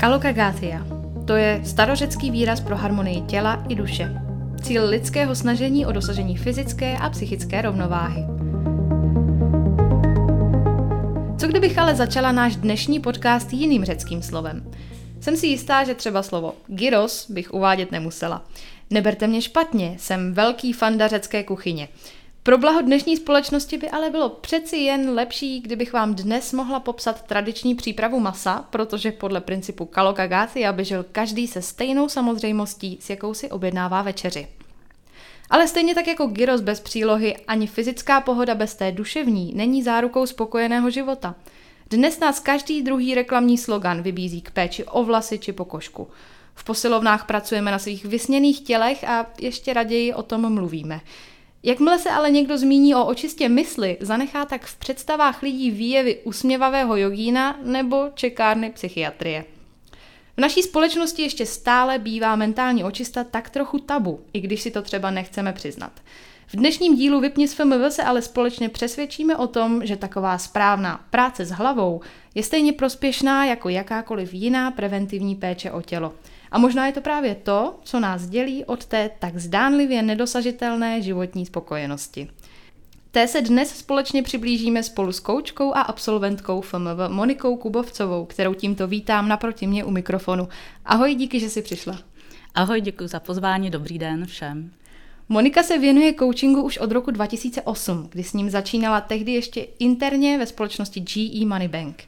[0.00, 0.86] Kalokagathia.
[1.26, 4.22] To je starořecký výraz pro harmonii těla i duše.
[4.62, 8.24] Cíl lidského snažení o dosažení fyzické a psychické rovnováhy.
[11.38, 14.70] Co kdybych ale začala náš dnešní podcast jiným řeckým slovem?
[15.20, 18.44] Jsem si jistá, že třeba slovo gyros bych uvádět nemusela.
[18.90, 21.88] Neberte mě špatně, jsem velký fanda řecké kuchyně.
[22.46, 27.22] Pro blaho dnešní společnosti by ale bylo přeci jen lepší, kdybych vám dnes mohla popsat
[27.22, 33.34] tradiční přípravu masa, protože podle principu kalokagaty aby žil každý se stejnou samozřejmostí, s jakou
[33.34, 34.48] si objednává večeři.
[35.50, 40.26] Ale stejně tak jako gyros bez přílohy, ani fyzická pohoda bez té duševní není zárukou
[40.26, 41.34] spokojeného života.
[41.90, 46.08] Dnes nás každý druhý reklamní slogan vybízí k péči o vlasy či pokožku.
[46.54, 51.00] V posilovnách pracujeme na svých vysněných tělech a ještě raději o tom mluvíme.
[51.66, 56.96] Jakmile se ale někdo zmíní o očistě mysli, zanechá tak v představách lidí výjevy usměvavého
[56.96, 59.44] jogína nebo čekárny psychiatrie.
[60.36, 64.82] V naší společnosti ještě stále bývá mentální očista tak trochu tabu, i když si to
[64.82, 65.92] třeba nechceme přiznat.
[66.46, 71.04] V dnešním dílu Vypni s FMV se ale společně přesvědčíme o tom, že taková správná
[71.10, 72.00] práce s hlavou
[72.34, 76.12] je stejně prospěšná jako jakákoliv jiná preventivní péče o tělo–
[76.56, 81.46] a možná je to právě to, co nás dělí od té tak zdánlivě nedosažitelné životní
[81.46, 82.28] spokojenosti.
[83.10, 88.86] Té se dnes společně přiblížíme spolu s koučkou a absolventkou FMV Monikou Kubovcovou, kterou tímto
[88.86, 90.48] vítám naproti mě u mikrofonu.
[90.84, 91.98] Ahoj, díky, že jsi přišla.
[92.54, 94.70] Ahoj, děkuji za pozvání, dobrý den všem.
[95.28, 100.38] Monika se věnuje coachingu už od roku 2008, kdy s ním začínala tehdy ještě interně
[100.38, 102.04] ve společnosti GE Money Bank.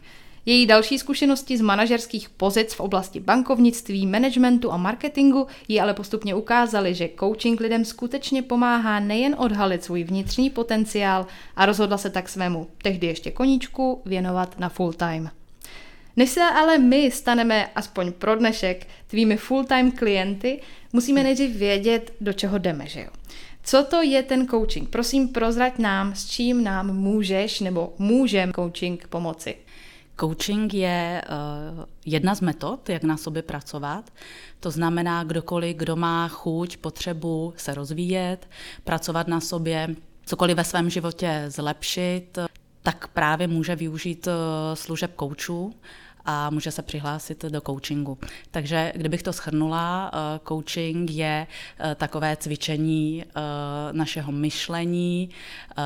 [0.47, 6.35] Její další zkušenosti z manažerských pozic v oblasti bankovnictví, managementu a marketingu jí ale postupně
[6.35, 12.29] ukázaly, že coaching lidem skutečně pomáhá nejen odhalit svůj vnitřní potenciál a rozhodla se tak
[12.29, 15.31] svému tehdy ještě koníčku věnovat na full time.
[16.17, 20.61] Než se ale my staneme aspoň pro dnešek tvými full-time klienty,
[20.93, 23.09] musíme nejdřív vědět, do čeho jdeme, že jo?
[23.65, 24.89] Co to je ten coaching?
[24.89, 29.55] Prosím, prozrať nám, s čím nám můžeš nebo můžem coaching pomoci.
[30.21, 31.23] Coaching je
[31.79, 34.11] uh, jedna z metod, jak na sobě pracovat.
[34.61, 38.49] To znamená, kdokoliv, kdo má chuť, potřebu se rozvíjet,
[38.85, 39.89] pracovat na sobě,
[40.27, 42.39] cokoliv ve svém životě zlepšit,
[42.83, 44.33] tak právě může využít uh,
[44.75, 45.75] služeb koučů
[46.31, 48.19] a může se přihlásit do coachingu.
[48.51, 51.47] Takže kdybych to schrnula, eh, coaching je
[51.79, 53.41] eh, takové cvičení eh,
[53.93, 55.31] našeho myšlení,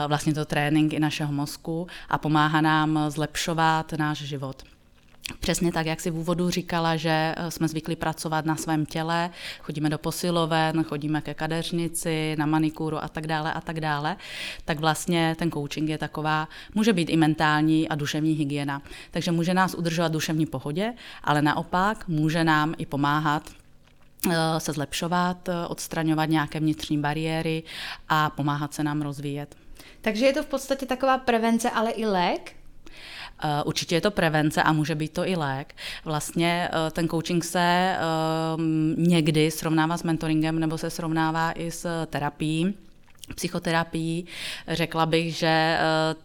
[0.06, 4.71] vlastně to trénink i našeho mozku a pomáhá nám zlepšovat náš život.
[5.40, 9.30] Přesně tak, jak si v úvodu říkala, že eh, jsme zvykli pracovat na svém těle,
[9.60, 14.16] chodíme do posiloven, chodíme ke kadeřnici, na manikuru a tak dále a tak dále,
[14.64, 18.82] tak vlastně ten coaching je taková, může být i mentální a duševní hygiena.
[19.10, 20.94] Takže může nás udržovat duševní pohodě,
[21.24, 23.50] ale naopak může nám i pomáhat
[24.30, 27.62] eh, se zlepšovat, eh, odstraňovat nějaké vnitřní bariéry
[28.08, 29.56] a pomáhat se nám rozvíjet.
[30.00, 32.61] Takže je to v podstatě taková prevence, ale i lék?
[33.44, 35.74] Eh, určitě je to prevence a může být to i lék.
[36.04, 37.98] Vlastně eh, ten coaching se eh,
[38.96, 42.74] někdy srovnává s mentoringem nebo se srovnává i s terapií
[43.34, 44.24] psychoterapii.
[44.68, 45.78] Řekla bych, že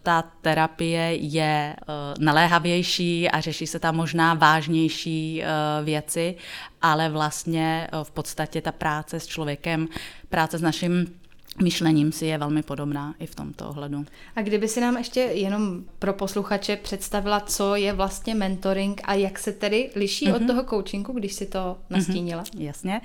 [0.03, 1.75] ta terapie je
[2.19, 5.43] naléhavější a řeší se tam možná vážnější
[5.83, 6.35] věci,
[6.81, 9.87] ale vlastně v podstatě ta práce s člověkem,
[10.29, 11.19] práce s naším
[11.63, 14.05] myšlením si je velmi podobná i v tomto ohledu.
[14.35, 19.39] A kdyby si nám ještě jenom pro posluchače představila, co je vlastně mentoring a jak
[19.39, 20.35] se tedy liší mm-hmm.
[20.35, 20.47] od mhm.
[20.47, 22.43] toho coachingu, když si to nastínila?
[22.43, 23.01] Mm-hmm, jasně.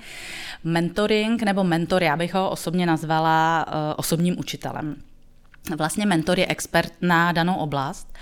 [0.63, 4.95] Mentoring nebo mentor, já bych ho osobně nazvala uh, osobním učitelem.
[5.77, 8.13] Vlastně mentor je expert na danou oblast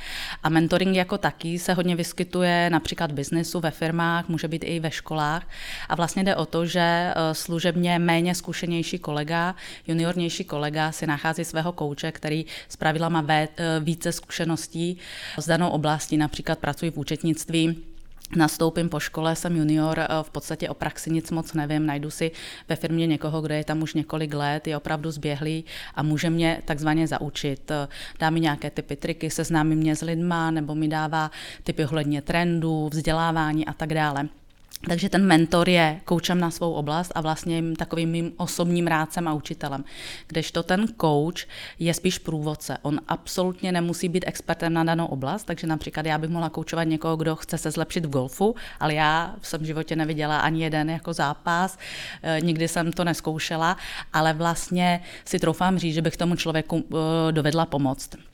[0.43, 4.79] a mentoring jako taký se hodně vyskytuje například v biznesu, ve firmách, může být i
[4.79, 5.49] ve školách.
[5.89, 9.55] A vlastně jde o to, že eh, služebně méně zkušenější kolega,
[9.87, 13.47] juniornější kolega si nachází svého kouče, který z pravidla má eh,
[13.79, 14.97] více zkušeností
[15.37, 17.90] s danou oblastí, například pracují v účetnictví,
[18.35, 22.31] nastoupím po škole, jsem junior, eh, v podstatě o praxi nic moc nevím, najdu si
[22.69, 26.61] ve firmě někoho, kdo je tam už několik let, je opravdu zběhlý a může mě
[26.65, 27.71] takzvaně zaučit.
[27.71, 27.87] Eh,
[28.19, 31.31] dá mi nějaké typy, triky, seznámí mě s lidma, nebo mi dává
[31.63, 34.40] typy ohledně trendů, vzdělávání a tak dále.
[34.87, 39.33] Takže ten mentor je koučem na svou oblast a vlastně takovým mým osobním rádcem a
[39.33, 39.83] učitelem.
[40.27, 41.45] Kdežto ten coach
[41.79, 42.77] je spíš průvodce.
[42.81, 47.17] On absolutně nemusí být expertem na danou oblast, takže například já bych mohla koučovat někoho,
[47.17, 51.13] kdo chce se zlepšit v golfu, ale já jsem v životě neviděla ani jeden jako
[51.13, 51.77] zápas,
[52.23, 53.77] eh, nikdy jsem to neskoušela,
[54.13, 58.30] ale vlastně si troufám říct, že bych tomu člověku eh, dovedla pomoct.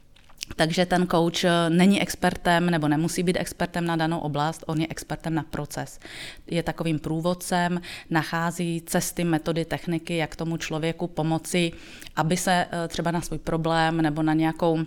[0.55, 4.88] Takže ten coach eh, není expertem nebo nemusí být expertem na danou oblast, on je
[4.89, 5.99] expertem na proces.
[6.47, 11.71] Je takovým průvodcem, nachází cesty, metody, techniky, jak tomu člověku pomoci,
[12.15, 14.79] aby se eh, třeba na svůj problém nebo na nějakou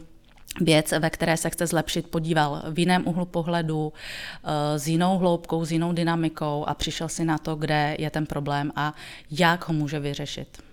[0.61, 3.93] věc, ve které se chce zlepšit, podíval v jiném úhlu pohledu,
[4.45, 8.27] eh, s jinou hloubkou, s jinou dynamikou a přišel si na to, kde je ten
[8.27, 8.95] problém a
[9.31, 10.70] jak ho může vyřešit.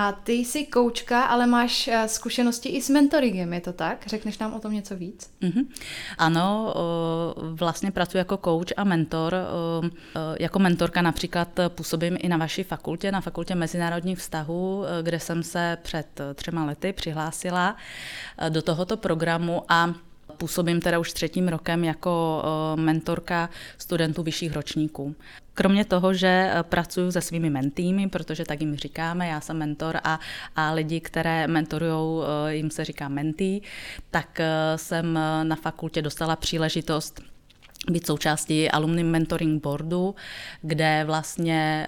[0.00, 4.06] A ty jsi koučka, ale máš eh, zkušenosti i s mentoringem, je to tak?
[4.06, 5.30] Řekneš nám o tom něco víc?
[5.42, 5.66] Mm-hmm.
[6.18, 6.74] Ano,
[7.52, 9.34] vlastně pracuji jako coach a mentor.
[10.40, 15.78] Jako mentorka například působím i na vaší fakultě, na fakultě mezinárodních vztahů, kde jsem se
[15.82, 17.76] před třema lety přihlásila
[18.38, 19.94] eh, do tohoto programu a
[20.38, 25.14] Působím teda už třetím rokem jako eh, mentorka studentů vyšších ročníků.
[25.54, 30.00] Kromě toho, že eh, pracuji se svými mentými, protože tak jim říkáme, já jsem mentor
[30.04, 30.20] a,
[30.56, 33.60] a lidi, které mentorují, eh, jim se říká mentý,
[34.10, 34.40] tak
[34.76, 37.20] jsem na fakultě dostala příležitost
[37.90, 40.14] být součástí alumni mentoring boardu,
[40.62, 41.86] kde vlastně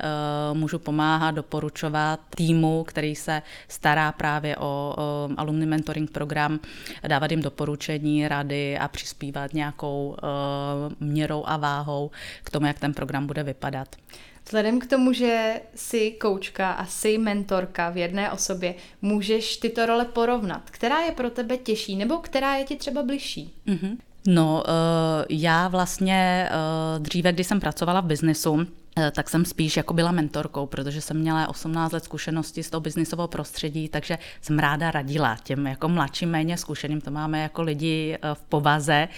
[0.52, 4.94] uh, můžu pomáhat, doporučovat týmu, který se stará právě o
[5.28, 6.60] uh, alumni mentoring program,
[7.08, 12.10] dávat jim doporučení, rady a přispívat nějakou uh, měrou a váhou
[12.44, 13.96] k tomu, jak ten program bude vypadat.
[14.44, 20.04] Vzhledem k tomu, že jsi koučka a jsi mentorka v jedné osobě, můžeš tyto role
[20.04, 20.70] porovnat.
[20.70, 23.54] Která je pro tebe těžší nebo která je ti třeba bližší?
[23.66, 23.96] Mm-hmm.
[24.26, 29.76] No, eh, já vlastně eh, dříve, když jsem pracovala v biznesu, eh, tak jsem spíš
[29.76, 34.58] jako byla mentorkou, protože jsem měla 18 let zkušenosti z toho biznisového prostředí, takže jsem
[34.58, 39.08] ráda radila těm jako mladším, méně zkušeným, to máme jako lidi v povaze,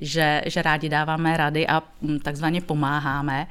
[0.00, 3.46] že, že rádi dáváme rady a hm, takzvaně pomáháme,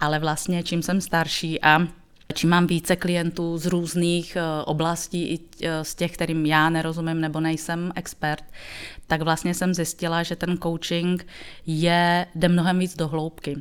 [0.00, 1.86] ale vlastně čím jsem starší a
[2.34, 7.20] Čím mám více klientů z různých eh, oblastí, i eh, z těch, kterým já nerozumím
[7.20, 8.44] nebo nejsem expert,
[9.06, 11.26] tak vlastně jsem zjistila, že ten coaching
[11.66, 13.56] je, jde mnohem víc do hloubky.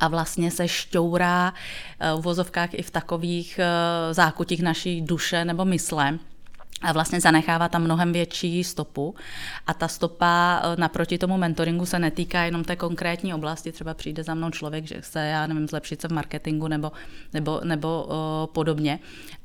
[0.00, 1.54] A vlastně se šťourá
[2.00, 3.60] eh, v vozovkách i v takových
[4.12, 6.18] zákutích naší duše nebo mysle,
[6.82, 9.14] a vlastně zanechává tam mnohem větší stopu.
[9.66, 13.72] A ta stopa e, naproti tomu mentoringu se netýká jenom té konkrétní oblasti.
[13.72, 16.92] Třeba přijde za mnou člověk, že chce, já nevím, zlepšit se v marketingu nebo,
[17.32, 18.14] nebo, nebo uh,
[18.54, 18.98] podobně,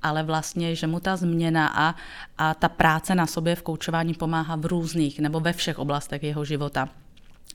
[0.03, 1.95] ale vlastně, že mu ta změna a,
[2.37, 6.45] a ta práce na sobě v koučování pomáhá v různých nebo ve všech oblastech jeho
[6.45, 6.89] života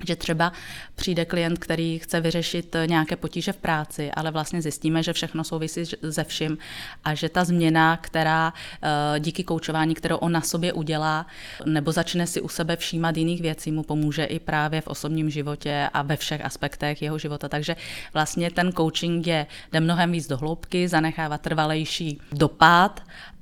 [0.07, 0.53] že třeba
[0.95, 5.85] přijde klient, který chce vyřešit nějaké potíže v práci, ale vlastně zjistíme, že všechno souvisí
[6.11, 6.59] se vším
[7.05, 8.53] a že ta změna, která
[8.83, 11.27] eh, díky koučování, kterou on na sobě udělá,
[11.67, 15.89] nebo začne si u sebe všímat jiných věcí, mu pomůže i právě v osobním životě
[15.93, 17.49] a ve všech aspektech jeho života.
[17.49, 17.77] Takže
[18.13, 23.01] vlastně ten coaching je, jde mnohem víc do hloubky, zanechává trvalejší dopad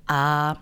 [0.08, 0.56] a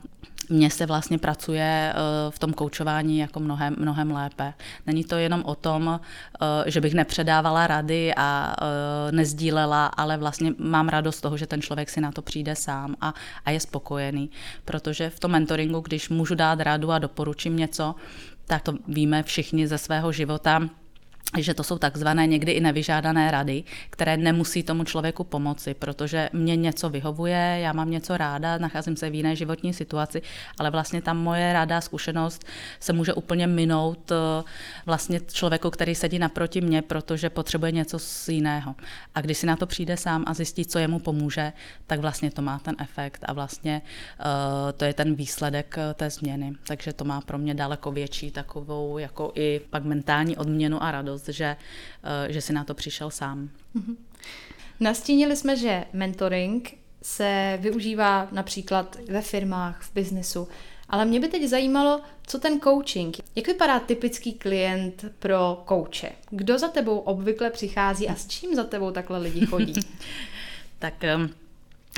[0.49, 1.95] mně se vlastně pracuje eh,
[2.31, 4.55] v tom koučování jako mnohem, mnohem lépe.
[4.87, 10.53] Není to jenom o tom, eh, že bych nepředávala rady a eh, nezdílela, ale vlastně
[10.59, 13.15] mám radost z toho, že ten člověk si na to přijde sám a,
[13.45, 14.31] a je spokojený.
[14.65, 17.95] Protože v tom mentoringu, když můžu dát radu a doporučím něco,
[18.47, 20.69] tak to víme všichni ze svého života,
[21.37, 26.57] že to jsou takzvané někdy i nevyžádané rady, které nemusí tomu člověku pomoci, protože mě
[26.57, 30.23] něco vyhovuje, já mám něco ráda, nacházím se v jiné životní situaci,
[30.59, 32.45] ale vlastně tam moje ráda zkušenost
[32.81, 34.45] se může úplně minout eh,
[34.87, 38.75] vlastně člověku, který sedí naproti mě, protože potřebuje něco z jiného.
[39.15, 41.53] A když si na to přijde sám a zjistí, co jemu pomůže,
[41.87, 43.83] tak vlastně to má ten efekt a vlastně
[44.19, 46.53] uh, to je ten výsledek eh, té změny.
[46.67, 51.18] Takže to má pro mě daleko větší takovou jako i pak mentální odměnu a radost
[51.19, 51.57] radost, že,
[52.05, 53.51] eh, že si na to přišel sám.
[53.75, 53.97] Mhm.
[54.81, 60.49] Nastínili jsme, že mentoring se využívá například ve firmách, v biznesu,
[60.89, 63.17] ale mě by teď zajímalo, co ten coaching.
[63.37, 66.11] Jak vypadá typický klient pro kouče?
[66.31, 69.75] Kdo za tebou obvykle přichází a s čím za tebou takhle lidi chodí?
[70.79, 71.31] tak ehm,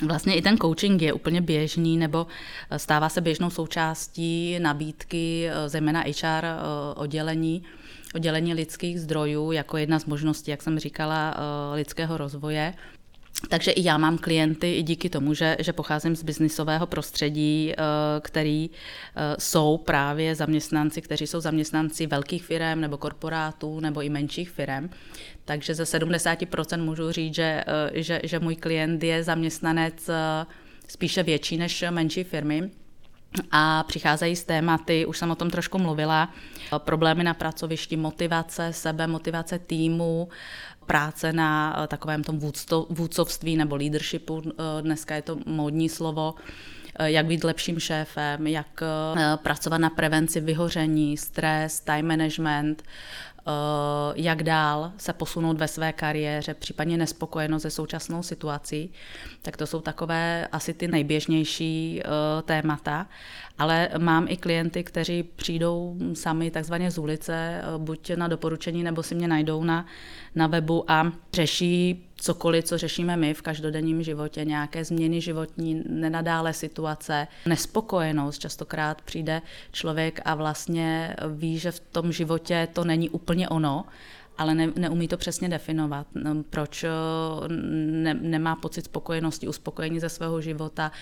[0.07, 2.27] Vlastně i ten coaching je úplně běžný, nebo
[2.71, 6.45] eh, stává se běžnou součástí nabídky, zejména HR
[6.97, 7.63] oddělení
[8.15, 12.75] oddělení lidských zdrojů jako jedna z možností, jak jsem říkala, eh, lidského rozvoje.
[13.49, 17.77] Takže i já mám klienty i díky tomu, že, že pocházím z biznisového prostředí, eh,
[18.21, 24.51] který eh, jsou právě zaměstnanci, kteří jsou zaměstnanci velkých firm nebo korporátů nebo i menších
[24.51, 24.91] firm.
[25.45, 30.11] Takže ze 70% můžu říct, že, že, že můj klient je zaměstnanec
[30.89, 32.71] spíše větší než menší firmy
[33.51, 36.29] a přicházejí z tématy, už jsem o tom trošku mluvila,
[36.79, 40.29] problémy na pracovišti, motivace sebe, motivace týmu,
[40.87, 42.41] práce na eh, takovém tom
[42.89, 46.35] vůdcovství nebo leadershipu, eh, dneska je to módní slovo,
[47.01, 48.83] jak být lepším šéfem, jak
[49.43, 53.30] pracovat na prevenci vyhoření, stres, time management, Eh,
[54.15, 58.93] jak dál se posunout ve své kariéře, případně nespokojenost se současnou situací,
[59.43, 63.07] tak to jsou takové asi ty nejběžnější eh, témata.
[63.61, 69.03] Ale mám i klienty, kteří přijdou sami takzvaně z ulice, eh, buď na doporučení, nebo
[69.03, 69.87] si mě najdou na,
[70.35, 76.53] na webu a řeší cokoliv, co řešíme my v každodenním životě, nějaké změny životní, nenadále
[76.53, 78.39] situace, nespokojenost.
[78.39, 83.85] Častokrát přijde člověk a vlastně ví, že v tom životě to není úplně ono,
[84.41, 86.07] ale ne, neumí to přesně definovat.
[86.15, 86.89] No, proč eh,
[87.49, 90.93] ne, nemá pocit spokojenosti, uspokojení ze svého života.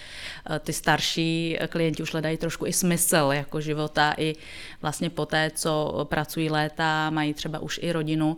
[0.51, 4.35] Eh, ty starší klienti už hledají trošku i smysl jako života, i
[4.83, 8.37] vlastně po té, co pracují léta, mají třeba už i rodinu,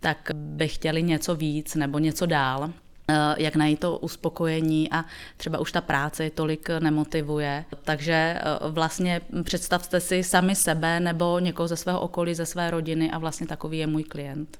[0.00, 2.72] tak by chtěli něco víc nebo něco dál.
[3.08, 5.04] Eh, jak najít to uspokojení a
[5.36, 7.64] třeba už ta práce tolik nemotivuje.
[7.84, 13.10] Takže eh, vlastně představte si sami sebe nebo někoho ze svého okolí, ze své rodiny
[13.10, 14.58] a vlastně takový je můj klient.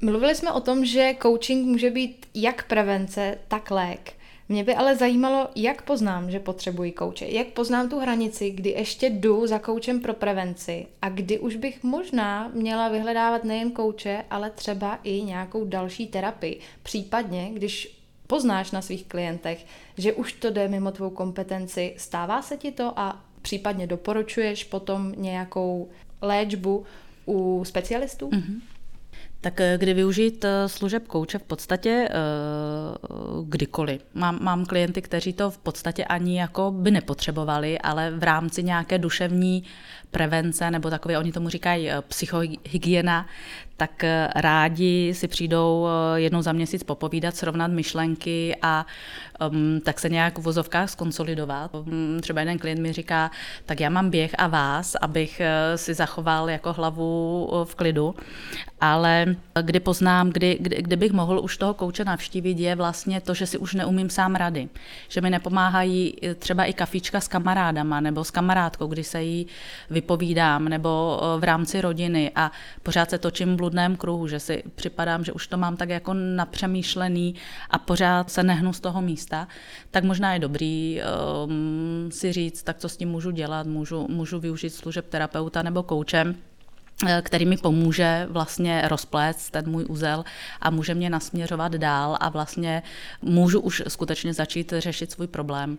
[0.00, 4.12] Mluvili jsme o tom, že coaching může být jak prevence, tak lék.
[4.48, 7.26] Mě by ale zajímalo, jak poznám, že potřebuji kouče.
[7.26, 11.82] Jak poznám tu hranici, kdy ještě jdu za koučem pro prevenci a kdy už bych
[11.82, 16.60] možná měla vyhledávat nejen kouče, ale třeba i nějakou další terapii.
[16.82, 19.66] Případně, když poznáš na svých klientech,
[19.98, 25.12] že už to jde mimo tvou kompetenci, stává se ti to a případně doporučuješ potom
[25.16, 25.88] nějakou
[26.22, 26.84] léčbu
[27.26, 28.30] u specialistů?
[28.30, 28.60] Mm-hmm.
[29.42, 32.14] Tak eh, kdy využít eh, služeb kouče v podstatě eh,
[33.44, 34.04] kdykoliv.
[34.14, 38.98] Mám, mám klienty, kteří to v podstatě ani jako by nepotřebovali, ale v rámci nějaké
[38.98, 39.64] duševní
[40.12, 43.26] prevence, nebo takové, oni tomu říkají psychohygiena,
[43.76, 44.04] tak
[44.34, 48.86] rádi si přijdou jednou za měsíc popovídat, srovnat myšlenky a
[49.50, 51.74] um, tak se nějak v vozovkách skonsolidovat.
[51.74, 53.30] Um, třeba jeden klient mi říká,
[53.66, 55.40] tak já mám běh a vás, abych
[55.76, 58.14] si zachoval jako hlavu v klidu
[58.82, 63.34] ale kdy poznám, kdy, kdy, kdy bych mohl už toho kouče navštívit, je vlastně to,
[63.34, 64.68] že si už neumím sám rady.
[65.08, 69.46] Že mi nepomáhají třeba i kafička s kamarádama nebo s kamarádkou, kdy se jí
[70.02, 72.50] vypovídám, nebo v rámci rodiny a
[72.82, 76.14] pořád se točím v bludném kruhu, že si připadám, že už to mám tak jako
[76.14, 77.34] napřemýšlený
[77.70, 79.48] a pořád se nehnu z toho místa,
[79.90, 84.40] tak možná je dobrý um, si říct, tak co s tím můžu dělat, můžu, můžu
[84.40, 86.34] využít služeb terapeuta nebo koučem,
[87.06, 90.24] Eh, který mi pomůže vlastně rozplést ten můj úzel
[90.60, 92.82] a může mě nasměřovat dál a vlastně
[93.22, 95.78] můžu už skutečně začít řešit svůj problém.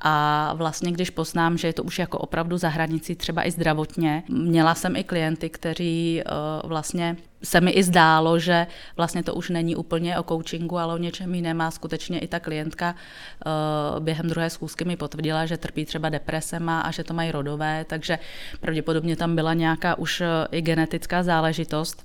[0.00, 4.22] A vlastně, když poznám, že je to už jako opravdu za hranicí, třeba i zdravotně,
[4.28, 6.22] měla jsem i klienty, kteří
[6.62, 10.94] uh, vlastně se mi i zdálo, že vlastně to už není úplně o coachingu, ale
[10.94, 11.60] o něčem jiném.
[11.60, 16.80] A skutečně i ta klientka uh, během druhé schůzky mi potvrdila, že trpí třeba depresema
[16.80, 18.18] a že to mají rodové, takže
[18.60, 22.04] pravděpodobně tam byla nějaká už uh, i genetická záležitost.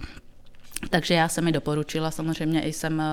[0.89, 3.03] Takže já jsem mi doporučila, samozřejmě i jsem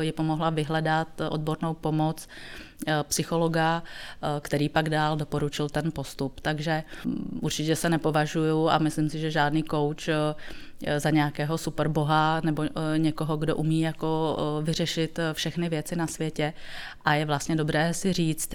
[0.00, 2.65] ji pomohla vyhledat odbornou pomoc Eh,
[3.02, 6.40] psychologa, eh, který pak dál doporučil ten postup.
[6.40, 12.40] Takže mm, určitě se nepovažuju a myslím si, že žádný coach eh, za nějakého superboha
[12.44, 12.64] nebo
[12.96, 16.52] někoho, kdo umí jako vyřešit všechny věci na světě
[17.04, 18.54] a je vlastně dobré si říct,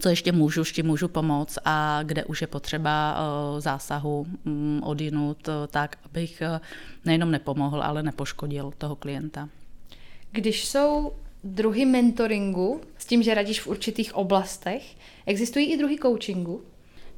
[0.00, 3.18] co ještě můžu, s můžu pomoct a kde už je potřeba
[3.58, 6.42] zásahu mm, odinut tak, abych
[7.04, 9.48] nejenom nepomohl, ale nepoškodil toho klienta.
[10.32, 11.12] Když jsou
[11.44, 14.82] druhy mentoringu s tím, že radíš v určitých oblastech.
[15.26, 16.62] Existují i druhy coachingu?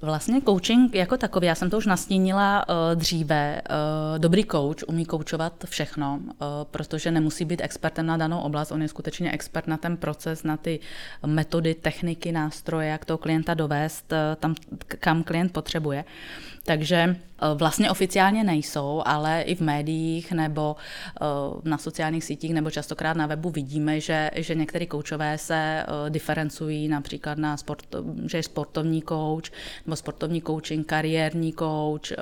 [0.05, 5.05] Vlastně coaching jako takový, já jsem to už nastínila uh, dříve, uh, dobrý coach umí
[5.05, 6.29] koučovat všechno, uh,
[6.71, 10.57] protože nemusí být expertem na danou oblast, on je skutečně expert na ten proces, na
[10.57, 10.81] ty
[11.27, 14.55] metody, techniky, nástroje, jak toho klienta dovést uh, tam,
[14.87, 16.05] kam klient potřebuje.
[16.65, 21.25] Takže Eh, vlastně oficiálně nejsou, ale i v médiích nebo eh,
[21.65, 26.89] na sociálních sítích nebo častokrát na webu vidíme, že, že některé koučové se eh, diferencují
[26.89, 27.83] například na sport,
[28.27, 29.51] že je sportovní kouč
[29.87, 32.13] nebo sportovní coaching, kariérní kouč,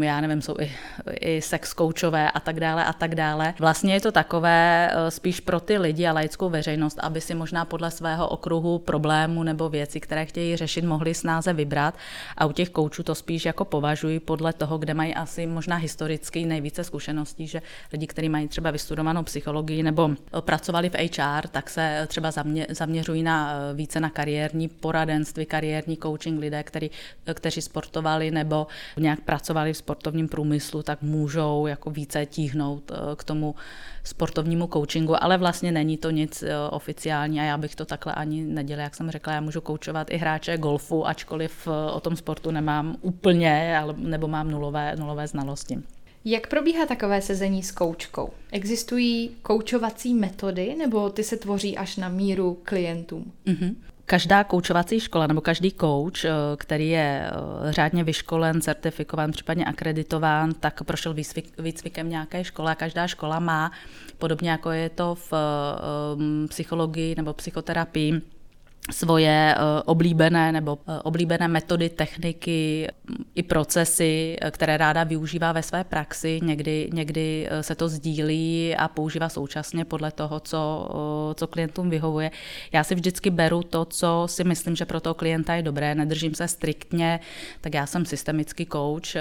[0.00, 0.72] já nevím, jsou i,
[1.20, 3.54] i sex koučové a tak dále a tak dále.
[3.58, 7.90] Vlastně je to takové spíš pro ty lidi a laickou veřejnost, aby si možná podle
[7.90, 11.94] svého okruhu problému nebo věci, které chtějí řešit, mohli snáze vybrat
[12.36, 16.46] a u těch koučů to spíš jako považuji podle toho, kde mají asi možná historicky
[16.46, 22.06] nejvíce zkušeností, že lidi, kteří mají třeba vystudovanou psychologii nebo pracovali v HR, tak se
[22.08, 26.40] třeba zamě, zaměřují na, více na kariérní poradenství, kariérní coaching.
[26.40, 26.90] Lidé, který,
[27.34, 28.66] kteří sportovali nebo
[28.96, 33.54] nějak pracovali v sportovním průmyslu, tak můžou jako více tíhnout k tomu
[34.06, 38.44] sportovnímu coachingu, ale vlastně není to nic eh, oficiální a já bych to takhle ani
[38.44, 42.50] nedělala, jak jsem řekla, já můžu koučovat i hráče golfu, ačkoliv eh, o tom sportu
[42.50, 43.65] nemám úplně,
[43.96, 45.78] nebo mám nulové, nulové znalosti.
[46.24, 48.30] Jak probíhá takové sezení s koučkou?
[48.52, 53.32] Existují koučovací metody nebo ty se tvoří až na míru klientům?
[53.46, 53.74] Mm-hmm.
[54.06, 60.52] Každá koučovací škola nebo každý kouč, eh, který je eh, řádně vyškolen, certifikován, případně akreditován,
[60.60, 63.72] tak prošel výcvik, výcvikem nějaké školy a každá škola má,
[64.18, 68.22] podobně jako je to v eh, psychologii nebo psychoterapii,
[68.90, 72.88] svoje eh, oblíbené nebo eh, oblíbené metody, techniky
[73.34, 76.40] i procesy, eh, které ráda využívá ve své praxi.
[76.42, 80.88] Někdy, někdy se to sdílí a používá současně podle toho, co,
[81.34, 82.30] co klientům vyhovuje.
[82.72, 86.34] Já si vždycky beru to, co si myslím, že pro toho klienta je dobré, nedržím
[86.34, 87.20] se striktně,
[87.60, 89.16] tak já jsem systemický coach,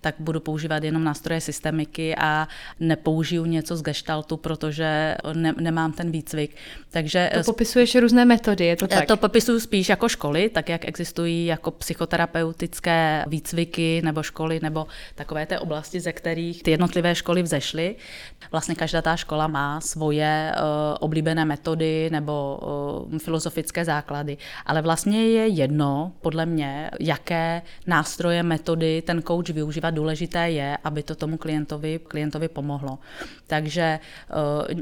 [0.00, 2.48] tak budu používat jenom nástroje systemiky a
[2.80, 6.56] nepoužiju něco z gestaltu, protože ne, nemám ten výcvik.
[6.90, 8.97] Takže to popisuješ různé metody, je to tak?
[8.98, 9.08] Tak.
[9.08, 15.46] To popisuju spíš jako školy, tak jak existují jako psychoterapeutické výcviky nebo školy nebo takové
[15.46, 17.96] té oblasti, ze kterých ty jednotlivé školy vzešly.
[18.52, 22.58] Vlastně každá ta škola má svoje uh, oblíbené metody nebo
[23.12, 24.36] uh, filozofické základy,
[24.66, 29.90] ale vlastně je jedno, podle mě, jaké nástroje, metody ten coach využívá.
[29.90, 32.98] Důležité je, aby to tomu klientovi, klientovi pomohlo.
[33.46, 33.98] Takže
[34.30, 34.80] uh,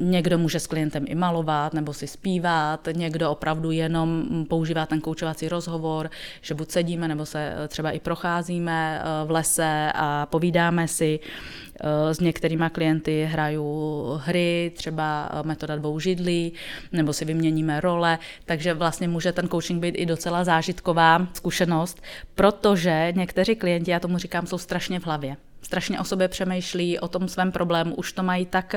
[0.00, 5.00] někdo může s klientem i malovat nebo si zpívat, někdo opravdu opravdu jenom používá ten
[5.00, 6.10] koučovací rozhovor,
[6.42, 11.20] že buď sedíme nebo se eh, třeba i procházíme eh, v lese a povídáme si.
[11.80, 16.52] Eh, s některýma klienty hraju hry, třeba metoda dvou židlí,
[16.92, 22.02] nebo si vyměníme role, takže vlastně může ten coaching být i docela zážitková zkušenost,
[22.34, 27.08] protože někteří klienti, já tomu říkám, jsou strašně v hlavě strašně o sobě přemýšlí, o
[27.08, 28.74] tom svém problému, už to mají tak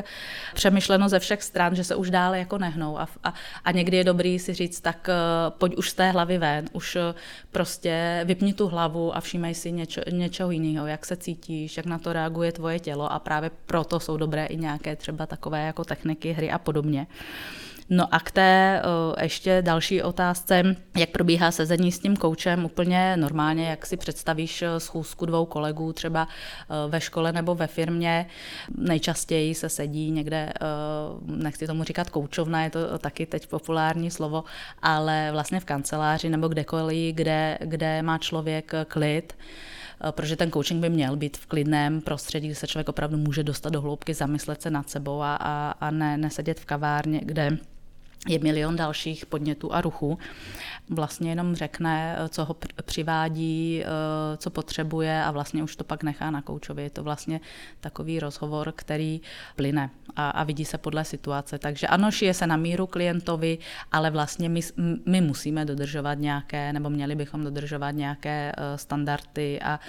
[0.54, 3.00] přemýšleno ze všech stran, že se už dále jako nehnou.
[3.00, 3.34] A, a,
[3.66, 6.96] a někdy je dobrý si říct, tak uh, pojď už z té hlavy ven, už
[6.96, 7.02] uh,
[7.52, 12.00] prostě vypni tu hlavu a všímej si něčo, něčeho jiného, jak se cítíš, jak na
[12.00, 16.32] to reaguje tvoje tělo a právě proto jsou dobré i nějaké třeba takové jako techniky
[16.32, 17.08] hry a podobně.
[17.90, 18.82] No a k té
[19.22, 25.26] ještě další otázce, jak probíhá sezení s tím koučem úplně normálně, jak si představíš schůzku
[25.26, 26.28] dvou kolegů třeba
[26.88, 28.26] ve škole nebo ve firmě.
[28.78, 30.54] Nejčastěji se sedí někde,
[31.26, 34.44] nechci tomu říkat koučovna, je to taky teď populární slovo,
[34.82, 39.38] ale vlastně v kanceláři nebo kdekoliv, kde, kde má člověk klid,
[40.12, 43.74] protože ten coaching by měl být v klidném prostředí, kde se člověk opravdu může dostat
[43.74, 47.58] do hloubky, zamyslet se nad sebou a, a, a ne, nesedět v kavárně, kde
[48.28, 50.18] je milion dalších podnětů a ruchů.
[50.90, 52.56] Vlastně jenom řekne, co ho
[52.86, 53.88] přivádí, eh,
[54.38, 56.84] co potřebuje a vlastně už to pak nechá na koučovi.
[56.84, 57.40] Je to vlastně
[57.80, 59.22] takový rozhovor, který
[59.56, 61.60] plyne a, a vidí se podle situace.
[61.60, 63.58] Takže ano, šije se na míru klientovi,
[63.92, 64.62] ale vlastně my,
[65.06, 69.80] my musíme dodržovat nějaké, nebo měli bychom dodržovat nějaké eh, standardy a,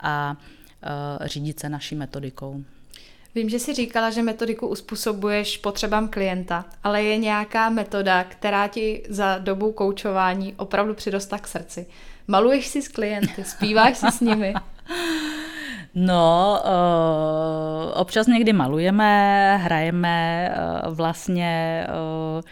[0.00, 0.36] a
[0.82, 2.64] eh, řídit se naší metodikou.
[3.34, 9.02] Vím, že jsi říkala, že metodiku uspůsobuješ potřebám klienta, ale je nějaká metoda, která ti
[9.08, 11.86] za dobu koučování opravdu přidostá k srdci.
[12.28, 14.54] Maluješ si s klienty, zpíváš si s nimi?
[15.94, 20.50] No, uh, občas někdy malujeme, hrajeme,
[20.86, 21.86] uh, vlastně
[22.36, 22.42] uh,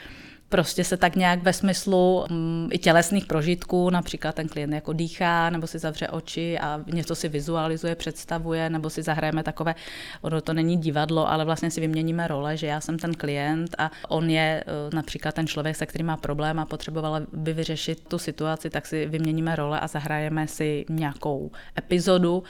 [0.49, 5.51] prostě se tak nějak ve smyslu um, i tělesných prožitků, například ten klient jako dýchá,
[5.51, 9.75] nebo si zavře oči a něco si vizualizuje, představuje, nebo si zahrajeme takové,
[10.23, 13.91] ono to není divadlo, ale vlastně si vyměníme role, že já jsem ten klient a
[14.09, 18.19] on je uh, například ten člověk, se kterým má problém a potřebovala by vyřešit tu
[18.19, 22.45] situaci, tak si vyměníme role a zahrajeme si nějakou epizodu uh,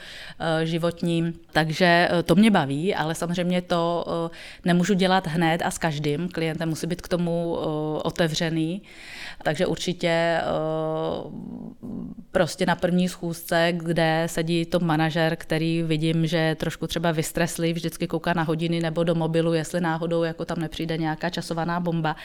[0.63, 1.33] životní.
[1.51, 4.05] Takže uh, to mě baví, ale samozřejmě to
[4.65, 7.57] nemůžu dělat hned a s každým klientem, musí být k tomu
[7.97, 8.81] otevřený.
[9.43, 10.43] Takže určitě eh,
[12.31, 18.07] prostě na první schůzce, kde sedí to manažer, který vidím, že trošku třeba vystreslý, vždycky
[18.07, 22.15] kouká na hodiny nebo do mobilu, jestli náhodou jako tam nepřijde nějaká časovaná bomba,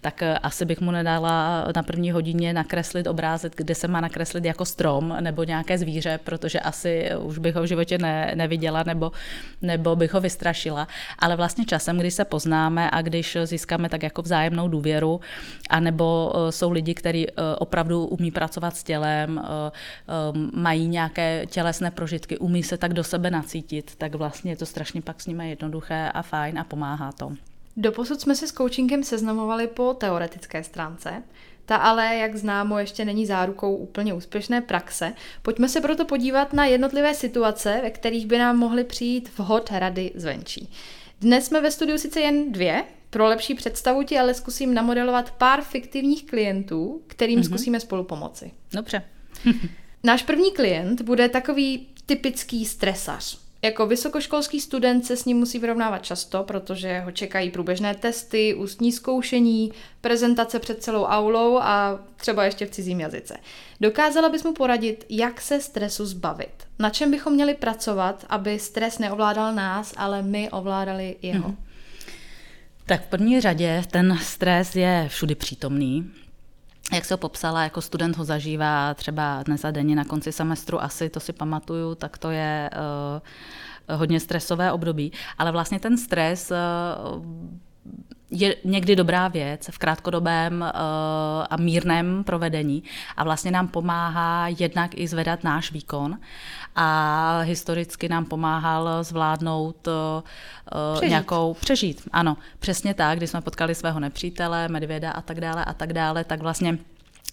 [0.00, 4.44] tak eh, asi bych mu nedala na první hodině nakreslit obrázek, kde se má nakreslit
[4.44, 9.12] jako strom nebo nějaké zvíře, protože asi už bych ho v životě ne, neviděla nebo,
[9.62, 10.88] nebo bych ho vystrašila.
[11.18, 15.20] Ale vlastně časem, když se poznáme a když získáme tak jako vzájemnou důvěru, hrajou,
[15.70, 17.26] anebo jsou lidi, kteří
[17.58, 19.42] opravdu umí pracovat s tělem,
[20.52, 25.02] mají nějaké tělesné prožitky, umí se tak do sebe nacítit, tak vlastně je to strašně
[25.02, 27.32] pak s nimi jednoduché a fajn a pomáhá to.
[27.76, 31.22] Doposud jsme se s coachingem seznamovali po teoretické stránce.
[31.66, 35.12] Ta ale, jak známo, ještě není zárukou úplně úspěšné praxe.
[35.42, 40.12] Pojďme se proto podívat na jednotlivé situace, ve kterých by nám mohly přijít vhod rady
[40.14, 40.70] zvenčí.
[41.20, 45.62] Dnes jsme ve studiu sice jen dvě, pro lepší představu ti ale zkusím namodelovat pár
[45.62, 47.44] fiktivních klientů, kterým mm-hmm.
[47.44, 48.50] zkusíme spolu pomoci.
[48.72, 49.02] Dobře.
[50.04, 53.38] Náš první klient bude takový typický stresař.
[53.62, 58.92] Jako vysokoškolský student se s ním musí vyrovnávat často, protože ho čekají průběžné testy, ústní
[58.92, 63.36] zkoušení, prezentace před celou aulou a třeba ještě v cizím jazyce.
[63.80, 66.66] Dokázala bys mu poradit, jak se stresu zbavit?
[66.78, 71.48] Na čem bychom měli pracovat, aby stres neovládal nás, ale my ovládali jeho?
[71.48, 71.56] Hmm.
[72.86, 76.10] Tak v první řadě ten stres je všudy přítomný
[76.92, 80.82] jak se ho popsala, jako student ho zažívá třeba dnes a denně na konci semestru
[80.82, 82.70] asi, to si pamatuju, tak to je
[83.88, 85.12] uh, hodně stresové období.
[85.38, 87.24] Ale vlastně ten stres uh,
[88.34, 90.68] je někdy dobrá věc v krátkodobém uh,
[91.50, 92.82] a mírném provedení
[93.16, 96.18] a vlastně nám pomáhá jednak i zvedat náš výkon
[96.76, 99.94] a historicky nám pomáhal zvládnout uh,
[100.94, 101.10] přežít.
[101.10, 102.08] nějakou přežít.
[102.12, 106.24] Ano, přesně tak, když jsme potkali svého nepřítele, medvěda a tak dále a tak dále,
[106.24, 106.78] tak vlastně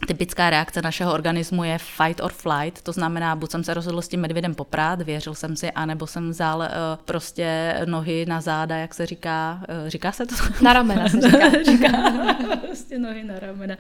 [0.08, 4.08] Typická reakce našeho organismu je fight or flight, to znamená, buď jsem se rozhodl s
[4.08, 6.66] tím medvědem poprát, věřil jsem si, anebo jsem vzal uh,
[7.06, 10.36] prostě nohy na záda, jak se říká, uh, říká se to?
[10.62, 11.64] Na ramena se říká.
[11.72, 12.12] říká
[12.68, 13.76] prostě nohy na ramena.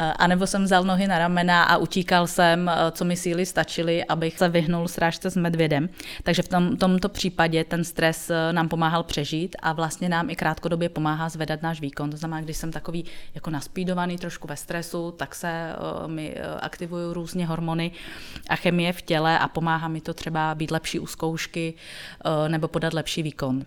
[0.00, 4.04] A nebo jsem vzal nohy na ramena a utíkal jsem, eh, co mi síly stačily,
[4.04, 5.88] abych se vyhnul srážce s medvědem.
[6.22, 10.36] Takže v tom, tomto případě ten stres eh, nám pomáhal přežít a vlastně nám i
[10.36, 12.10] krátkodobě pomáhá zvedat náš výkon.
[12.10, 15.72] To znamená, když jsem takový jako naspídovaný, trošku ve stresu, tak se
[16.06, 17.90] mi aktivují různě hormony
[18.48, 21.74] a chemie v těle a pomáhá mi to třeba být lepší u zkoušky
[22.48, 23.64] nebo podat lepší výkon.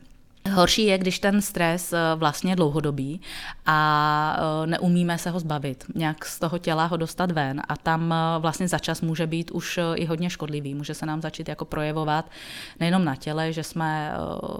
[0.51, 3.21] Horší je, když ten stres eh, vlastně dlouhodobý
[3.65, 8.13] a eh, neumíme se ho zbavit, nějak z toho těla ho dostat ven a tam
[8.13, 10.75] eh, vlastně za čas může být už i hodně škodlivý.
[10.75, 12.25] Může se nám začít jako projevovat
[12.79, 14.13] nejenom na těle, že jsme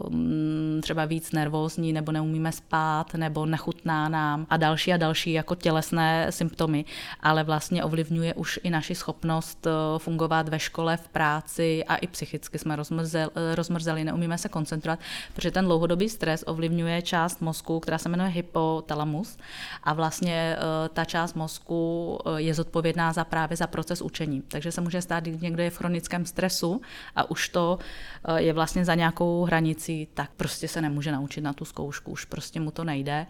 [0.10, 5.56] mm, třeba víc nervózní nebo neumíme spát nebo nechutná nám a další a další jako
[5.56, 6.86] tělesné symptomy,
[7.19, 9.67] ale vlastně ovlivňuje už i naši schopnost
[9.98, 15.00] fungovat ve škole, v práci a i psychicky jsme rozmrzeli, rozmrzeli neumíme se koncentrovat,
[15.34, 19.38] protože ten dlouhodobý stres ovlivňuje část mozku, která se jmenuje hypotalamus
[19.84, 24.42] a vlastně eh, ta část mozku eh, je zodpovědná za právě za proces učení.
[24.48, 26.82] Takže se může stát, když někdo je v chronickém stresu
[27.16, 27.80] a už to
[28.26, 32.26] eh, je vlastně za nějakou hranicí, tak prostě se nemůže naučit na tu zkoušku, už
[32.26, 33.26] prostě mu to nejde.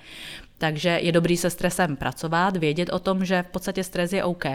[0.58, 4.46] Takže je dobrý se stresem pracovat, vědět o tom, že v podstatě stres je OK,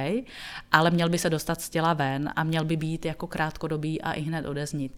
[0.72, 4.12] ale měl by se dostat z těla ven a měl by být jako krátkodobý a
[4.12, 4.92] i hned odeznit.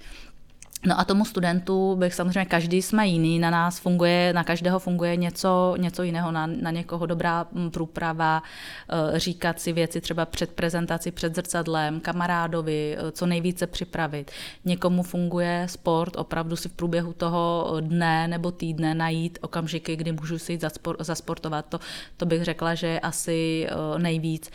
[0.86, 5.16] No a tomu studentu bych samozřejmě, každý jsme jiný, na nás funguje, na každého funguje
[5.16, 8.42] něco, něco jiného, na, na někoho dobrá mm, průprava,
[8.88, 14.30] eh, říkat si věci třeba před prezentací, před zrcadlem, kamarádovi, eh, co nejvíce připravit.
[14.64, 20.38] Někomu funguje sport, opravdu si v průběhu toho dne nebo týdne najít okamžiky, kdy můžu
[20.38, 20.64] si jít
[20.98, 21.66] zasportovat.
[21.68, 21.80] To,
[22.16, 24.50] to bych řekla, že je asi eh, nejvíc.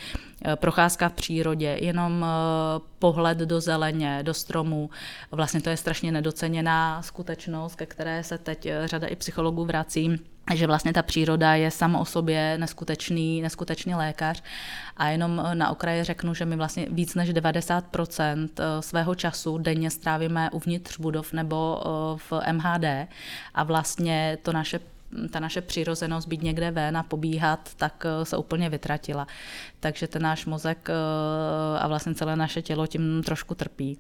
[0.56, 2.26] Procházka v přírodě, jenom
[3.00, 4.90] pohled do zeleně, do stromů,
[5.32, 10.20] vlastně to je strašně nedoceněná skutečnost, ke které se teď eh, řada i psychologů vrací
[10.54, 14.44] že vlastně ta příroda je sama o sobě neskutečný, neskutečný lékař.
[14.98, 19.58] A jenom eh, na okraji řeknu, že my vlastně víc než 90% eh, svého času
[19.58, 21.82] denně strávíme uvnitř budov nebo
[22.18, 23.08] v MHD
[23.54, 24.80] a vlastně to naše
[25.32, 29.28] ta naše přirozenost být někde ven a pobíhat, tak eh, se úplně vytratila.
[29.80, 33.98] Takže ten náš mozek eh, a vlastně celé naše tělo tím trošku trpí.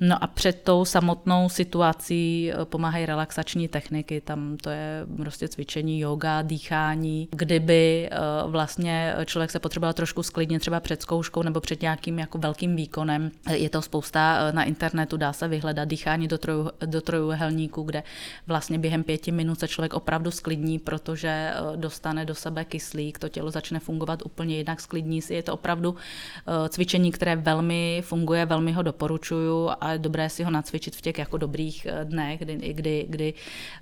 [0.00, 6.00] No a před tou samotnou situací eh, pomáhají relaxační techniky, tam to je prostě cvičení,
[6.00, 8.10] yoga, dýchání, kdyby
[8.46, 13.30] vlastně člověk se potřeboval trošku sklidnit třeba před zkouškou nebo před nějakým jako velkým výkonem.
[13.50, 18.02] Je to spousta na internetu, dá se vyhledat dýchání do, troju, do trojuhelníku, kde
[18.46, 23.28] vlastně během pěti minut se člověk opravdu sklidní, protože eh, dostane do sebe kyslík, to
[23.28, 25.34] tělo začne fungovat úplně jinak, sklidní si.
[25.34, 30.44] Je to opravdu eh, cvičení, které velmi funguje, velmi ho doporučuju a je dobré si
[30.44, 33.34] ho nacvičit v těch jako dobrých eh, dnech, kdy, kdy, kdy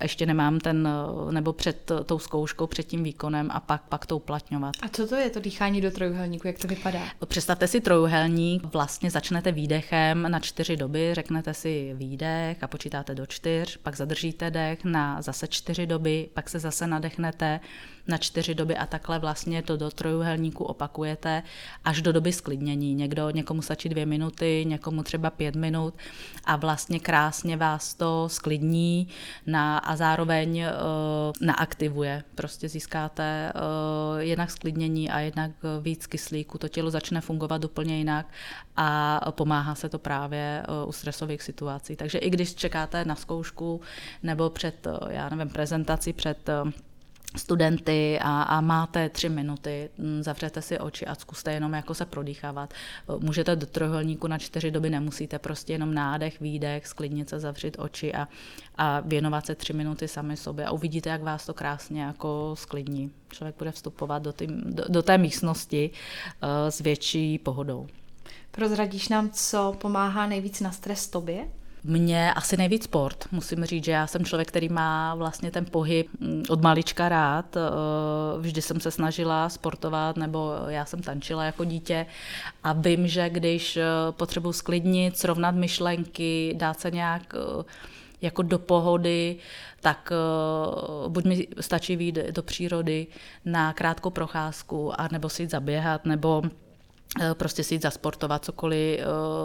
[0.03, 0.88] ještě nemám ten,
[1.31, 4.75] nebo před tou zkouškou, před tím výkonem a pak, pak to uplatňovat.
[4.83, 7.01] A co to je to dýchání do trojuhelníku, jak to vypadá?
[7.27, 13.27] Představte si trojuhelník, vlastně začnete výdechem na čtyři doby, řeknete si výdech a počítáte do
[13.27, 17.61] čtyř, pak zadržíte dech na zase čtyři doby, pak tak se zase nadechnete
[18.09, 21.42] na čtyři doby a takhle vlastně to do trojuhelníku opakujete
[21.85, 22.95] až do doby sklidnění.
[22.95, 25.95] Někdo, někomu stačí dvě minuty, někomu třeba pět minut
[26.45, 29.09] a vlastně krásně vás to sklidní
[29.47, 32.25] na, a zároveň uh, naaktivuje.
[32.35, 36.59] Prostě získáte uh, jednak sklidnění a jednak víc kyslíku.
[36.59, 38.27] To tělo začne fungovat úplně jinak
[38.77, 41.97] a pomáhá se to právě uh, u stresových situací.
[41.97, 43.81] Takže i když čekáte na zkoušku
[44.23, 46.51] nebo před, já nevím, prezentaci před
[47.37, 52.05] studenty a, a máte tři minuty, mm, zavřete si oči a zkuste jenom jako se
[52.07, 52.75] prodýchávat.
[53.18, 58.14] Můžete do trojuhelníku na čtyři doby, nemusíte prostě jenom nádech, výdech, sklidnit se, zavřít oči
[58.14, 58.29] a,
[58.77, 63.11] a věnovat se tři minuty sami sobě a uvidíte, jak vás to krásně jako sklidní.
[63.29, 67.87] Člověk bude vstupovat do, tý, do, do té místnosti uh, s větší pohodou.
[68.51, 71.49] Prozradíš nám, co pomáhá nejvíc na stres tobě?
[71.85, 73.25] Mě asi nejvíc sport.
[73.33, 77.57] Musím říct, že já jsem člověk, který má vlastně ten pohyb mm, od malička rád.
[77.57, 77.61] Eh,
[78.39, 82.07] vždy jsem se snažila sportovat, nebo já jsem tančila jako dítě
[82.65, 87.65] a vím, že když eh, potřebuji sklidnit, srovnat myšlenky, dát se nějak eh,
[88.21, 89.37] jako do pohody,
[89.81, 90.12] tak
[91.09, 93.07] buď mi stačí výjít do přírody
[93.45, 96.43] na krátkou procházku, a nebo si jít zaběhat, nebo
[97.33, 99.01] prostě si jít zasportovat cokoliv,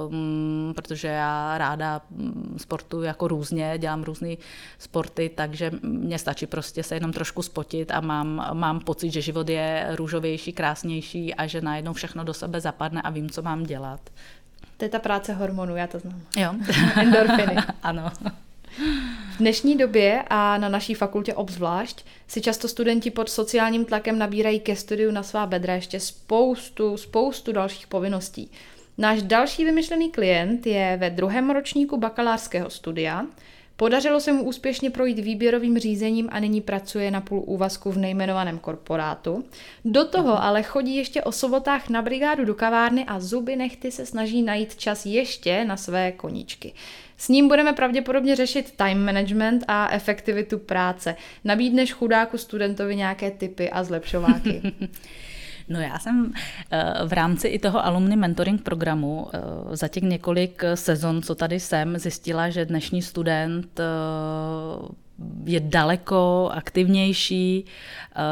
[0.10, 4.36] um, protože já ráda mm, sportuju jako různě, dělám různé
[4.80, 9.50] sporty, takže mně stačí prostě se jenom trošku spotit a mám, mám pocit, že život
[9.50, 14.00] je růžovější, krásnější a že najednou všechno do sebe zapadne a vím, co mám dělat.
[14.78, 16.22] To je ta práce hormonů, já to znám.
[16.38, 16.54] Jo.
[16.96, 17.56] Endorfiny.
[17.84, 18.12] ano.
[19.42, 24.60] V dnešní době a na naší fakultě obzvlášť si často studenti pod sociálním tlakem nabírají
[24.60, 28.52] ke studiu na svá bedra ještě spoustu, spoustu dalších povinností.
[28.98, 33.26] Náš další vymyšlený klient je ve druhém ročníku bakalářského studia.
[33.82, 38.60] Podařilo se mu úspěšně projít výběrovým řízením a nyní pracuje na půl úvazku v nejmenovaném
[38.60, 39.46] korporátu.
[39.86, 44.06] Do toho ale chodí ještě o sobotách na brigádu do kavárny a zuby nechty se
[44.06, 46.74] snaží najít čas ještě na své koníčky.
[47.18, 51.16] S ním budeme pravděpodobně řešit time management a efektivitu práce.
[51.44, 54.62] Nabídneš chudáku studentovi nějaké typy a zlepšováky.
[55.70, 56.34] No já jsem
[56.72, 59.40] eh, v rámci i toho alumni mentoring programu eh,
[59.76, 63.84] za těch několik sezon, co tady jsem, zjistila, že dnešní student eh,
[65.46, 67.66] je daleko aktivnější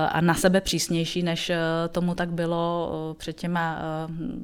[0.09, 1.51] a na sebe přísnější, než
[1.91, 3.81] tomu tak bylo před těma,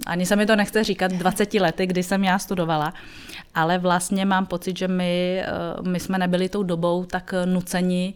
[0.07, 2.93] ani se mi to nechce říkat, 20 lety, kdy jsem já studovala,
[3.55, 5.43] ale vlastně mám pocit, že my,
[5.81, 8.13] my jsme nebyli tou dobou tak nuceni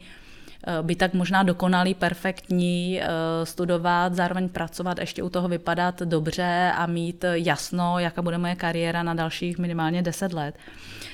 [0.68, 3.08] Eh, být tak možná dokonalý, perfektní, eh,
[3.46, 9.04] studovat, zároveň pracovat, ještě u toho vypadat dobře a mít jasno, jaká bude moje kariéra
[9.04, 10.56] na dalších minimálně 10 let.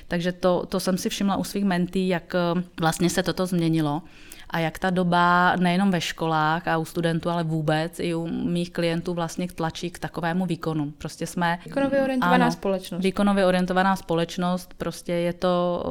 [0.08, 4.01] Takže to, to jsem si všimla u svých mentí, jak eh, vlastně se toto změnilo
[4.49, 8.71] a jak ta doba nejenom ve školách a u studentů, ale vůbec i u mých
[8.71, 10.93] klientů vlastně tlačí k takovému výkonu.
[10.97, 11.60] Prostě jsme...
[11.65, 13.03] Výkonově orientovaná ano, společnost.
[13.03, 15.84] Výkonově orientovaná společnost, prostě je to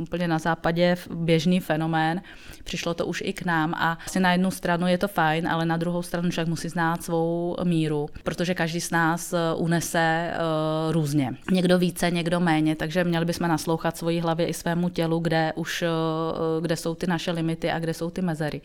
[0.00, 2.20] úplně na západě běžný fenomén.
[2.64, 5.66] Přišlo to už i k nám a asi na jednu stranu je to fajn, ale
[5.66, 10.92] na druhou stranu člověk musí znát svou míru, protože každý z nás e, unese uh,
[10.92, 11.36] různě.
[11.52, 15.82] Někdo více, někdo méně, takže měli bychom naslouchat svoji hlavě i svému tělu, kde už,
[15.82, 18.60] uh, kde jsou ty naše limity a kde jsou ty mezery.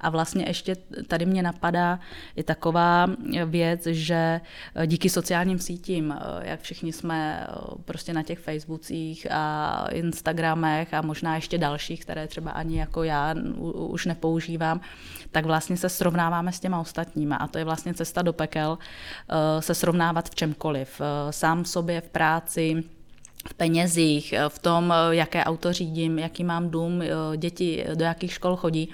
[0.00, 2.00] A vlastně ještě tady mě napadá
[2.36, 3.06] i taková
[3.46, 4.40] věc, že
[4.86, 7.46] díky sociálním sítím, jak všichni jsme
[7.84, 13.34] prostě na těch Facebookích a Instagramech a možná ještě dalších, které třeba ani jako já
[13.72, 14.80] už nepoužívám,
[15.30, 18.78] tak vlastně se srovnáváme s těma ostatníma a to je vlastně cesta do pekel,
[19.60, 21.00] se srovnávat v čemkoliv.
[21.30, 22.84] Sám sobě v práci,
[23.48, 27.02] v penězích, v tom, jaké auto řídím, jaký mám dům,
[27.36, 28.88] děti do jakých škol chodí,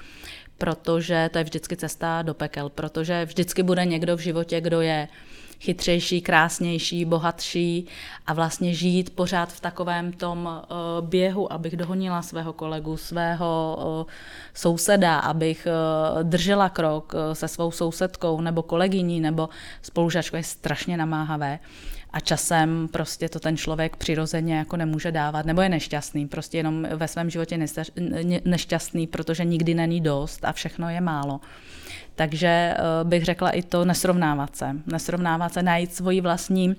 [0.58, 5.08] protože to je vždycky cesta do pekel, protože vždycky bude někdo v životě, kdo je
[5.60, 7.86] chytřejší, krásnější, bohatší
[8.26, 10.62] a vlastně žít pořád v takovém tom
[11.00, 14.06] běhu, abych dohonila svého kolegu, svého
[14.54, 15.66] souseda, abych
[16.22, 19.48] držela krok se svou sousedkou nebo kolegyní nebo
[19.82, 21.58] spolužačkou je strašně namáhavé
[22.10, 26.86] a časem prostě to ten člověk přirozeně jako nemůže dávat, nebo je nešťastný, prostě jenom
[26.96, 27.58] ve svém životě
[28.44, 31.40] nešťastný, protože nikdy není dost a všechno je málo.
[32.14, 34.76] Takže eh, bych řekla i to nesrovnávat se.
[34.86, 36.76] Nesrovnávat se, najít svoji vlastní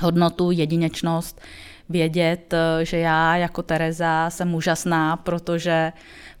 [0.00, 1.40] hodnotu, jedinečnost,
[1.88, 5.92] vědět, eh, že já jako Tereza jsem úžasná, protože,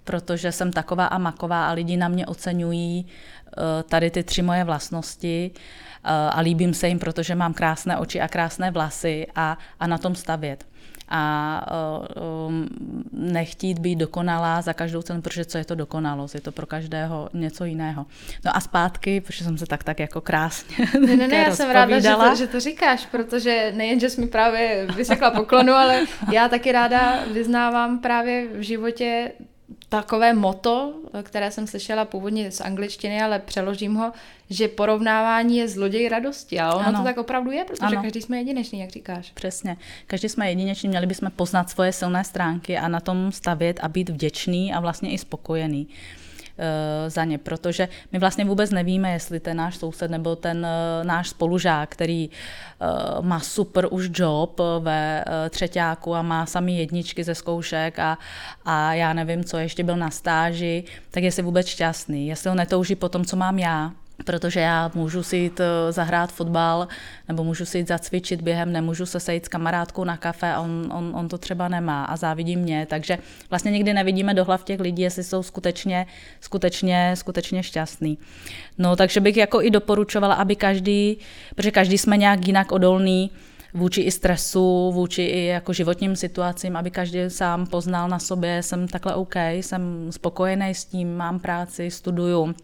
[0.06, 4.64] protože jsem taková a maková a lidi na mě oceňují eh, tady ty tři moje
[4.64, 5.50] vlastnosti
[6.30, 10.14] a líbím se jim, protože mám krásné oči a krásné vlasy a, a na tom
[10.14, 10.64] stavět.
[11.08, 11.66] a
[12.46, 12.68] um,
[13.12, 17.28] nechtít být dokonalá za každou cenu, protože co je to dokonalost, je to pro každého
[17.34, 18.06] něco jiného.
[18.44, 21.70] No a zpátky, protože jsem se tak tak jako krásně Ne, ne, ne, já jsem
[21.70, 26.04] ráda, že to, že to říkáš, protože nejen, že jsi mi právě vysekla poklonu, ale
[26.32, 29.32] já taky ráda vyznávám právě v životě
[29.88, 34.12] takové moto, které jsem slyšela původně z angličtiny, ale přeložím ho,
[34.50, 36.60] že porovnávání je zloděj radosti.
[36.60, 36.98] A ono ano.
[36.98, 38.02] to tak opravdu je, protože ano.
[38.02, 39.32] každý jsme jedinečný, jak říkáš.
[39.34, 39.76] Přesně.
[40.06, 44.08] Každý jsme jedineční, měli bychom poznat svoje silné stránky a na tom stavět a být
[44.08, 45.88] vděčný a vlastně i spokojený.
[46.58, 51.04] Eh, za ně, protože my vlastně vůbec nevíme, jestli ten náš soused nebo ten eh,
[51.04, 52.86] náš spolužák, který eh,
[53.20, 58.18] má super už job ve třetíku a má sami jedničky ze zkoušek a,
[58.64, 62.94] a já nevím, co ještě byl na stáži, tak jestli vůbec šťastný, jestli ho netouží
[62.94, 63.92] po tom, co mám já,
[64.26, 66.88] protože já můžu si jít eh, zahrát fotbal
[67.28, 71.12] nebo můžu si jít zacvičit během, nemůžu se sejít s kamarádkou na kafe on, on,
[71.14, 73.18] on to třeba nemá a závidí mě, takže
[73.50, 76.06] vlastně nikdy nevidíme do hlav těch lidí, jestli jsou skutečně,
[76.40, 78.18] skutečně, skutečně šťastný.
[78.78, 81.18] No takže bych jako i doporučovala, aby každý,
[81.54, 83.30] protože každý jsme nějak jinak odolný,
[83.74, 88.88] vůči i stresu, vůči i jako životním situacím, aby každý sám poznal na sobě, jsem
[88.88, 92.54] takhle OK, jsem spokojený s tím, mám práci, studuju,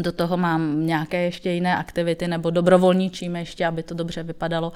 [0.00, 4.72] do toho mám nějaké ještě jiné aktivity nebo dobrovolničím ještě, aby to dobře vypadalo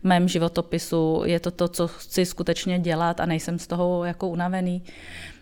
[0.00, 1.22] v mém životopisu.
[1.24, 4.82] Je to to, co chci skutečně dělat a nejsem z toho jako unavený.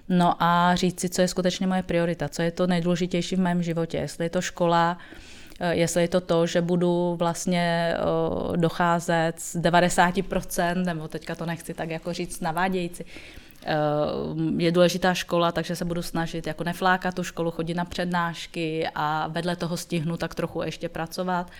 [0.08, 3.62] No a říct si, co je skutečně moje priorita, co je to nejdůležitější v mém
[3.62, 3.96] životě.
[3.96, 4.98] Jestli je to škola,
[5.60, 11.46] eh, jestli je to to, že budu vlastně eh, docházet z 90%, nebo teďka to
[11.46, 13.04] nechci tak jako říct navádějící,
[14.56, 19.28] je důležitá škola, takže se budu snažit jako neflákat tu školu, chodit na přednášky a
[19.28, 21.50] vedle toho stihnu tak trochu ještě pracovat.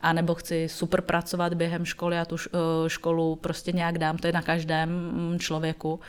[0.00, 4.26] A nebo chci super pracovat během školy a tu eh, školu prostě nějak dám, to
[4.26, 6.00] je na každém mm, člověku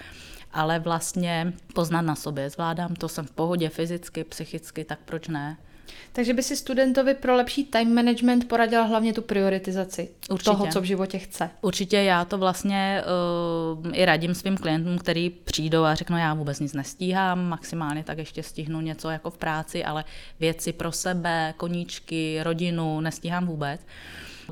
[0.53, 2.49] ale vlastně poznat na sobě.
[2.49, 5.57] Zvládám to, jsem v pohodě fyzicky, psychicky, tak proč ne?
[6.13, 10.51] Takže by si studentovi pro lepší time management poradila hlavně tu prioritizaci Určitě.
[10.51, 11.49] toho, co v životě chce.
[11.61, 13.03] Určitě já to vlastně
[13.83, 18.17] uh, i radím svým klientům, který přijdou a řeknou, já vůbec nic nestíhám, maximálně tak
[18.17, 20.05] ještě stihnu něco jako v práci, ale
[20.39, 23.81] věci pro sebe, koníčky, rodinu nestíhám vůbec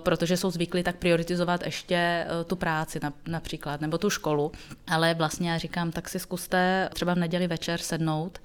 [0.04, 4.52] protože jsou zvyklí tak prioritizovat ještě eh, tu práci například, nebo tu školu.
[4.88, 8.40] Ale vlastně já říkám, tak si zkuste třeba v neděli večer sednout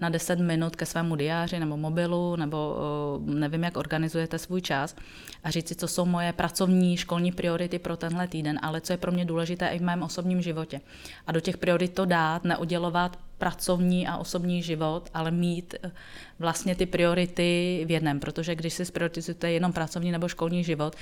[0.00, 2.76] na 10 minut ke svému diáři nebo mobilu, nebo
[3.24, 4.96] nevím, jak organizujete svůj čas
[5.44, 8.96] a říct si, co jsou moje pracovní, školní priority pro tenhle týden, ale co je
[8.96, 10.80] pro mě důležité i v mém osobním životě.
[11.26, 15.90] A do těch priorit to dát, neoddělovat pracovní a osobní život, ale mít eh,
[16.38, 20.96] vlastně ty priority v jednom, protože když si prioritizujete jenom pracovní nebo školní život,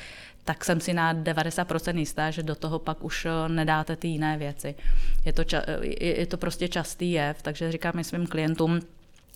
[0.44, 4.38] tak jsem si na 90% jistá, že do toho pak už eh, nedáte ty jiné
[4.38, 4.74] věci.
[5.24, 5.64] Je to, ča-
[6.00, 8.80] je to prostě častý jev, takže říkám i svým klientům,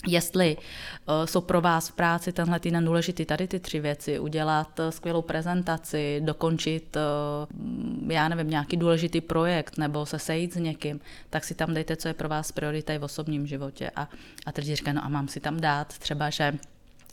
[0.07, 4.81] Jestli uh, jsou pro vás v práci tenhle týden důležitý tady ty tři věci, udělat
[4.81, 11.01] uh, skvělou prezentaci, dokončit, uh, já nevím, nějaký důležitý projekt nebo se sejít s někým,
[11.31, 13.91] tak si tam dejte, co je pro vás priorita v osobním životě.
[13.97, 14.09] A,
[14.47, 16.59] a teď říkají, no a mám si tam dát třeba, že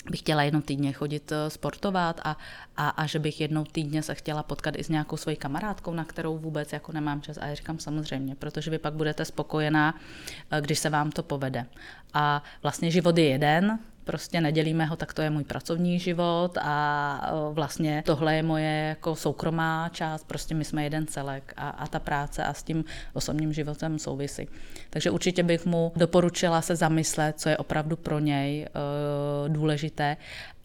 [0.09, 2.37] bych chtěla jednou týdně chodit eh, sportovat a,
[2.77, 6.05] a, a že bych jednou týdně se chtěla potkat i s nějakou svojí kamarádkou, na
[6.05, 7.37] kterou vůbec jako nemám čas.
[7.37, 9.99] A já říkám samozřejmě, protože vy pak budete spokojená,
[10.51, 11.65] eh, když se vám to povede.
[12.13, 17.31] A vlastně život je jeden, prostě nedělíme ho, tak to je můj pracovní život a
[17.51, 21.99] vlastně tohle je moje jako soukromá část, prostě my jsme jeden celek a, a ta
[21.99, 24.47] práce a s tím osobním životem souvisí.
[24.89, 28.67] Takže určitě bych mu doporučila se zamyslet, co je opravdu pro něj
[29.47, 30.17] důležité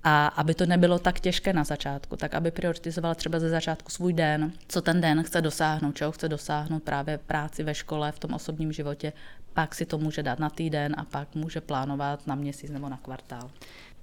[0.05, 4.12] a aby to nebylo tak těžké na začátku, tak aby prioritizoval třeba ze začátku svůj
[4.12, 8.35] den, co ten den chce dosáhnout, čeho chce dosáhnout právě práci ve škole, v tom
[8.35, 9.12] osobním životě,
[9.58, 12.96] pak si to může dát na týden a pak může plánovat na měsíc nebo na
[12.96, 13.50] kvartál.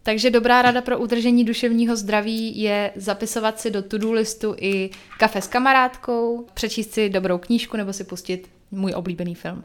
[0.03, 4.89] Takže dobrá rada pro udržení duševního zdraví je zapisovat si do to-do listu i
[5.19, 9.63] kafe s kamarádkou, přečíst si dobrou knížku nebo si pustit můj oblíbený film.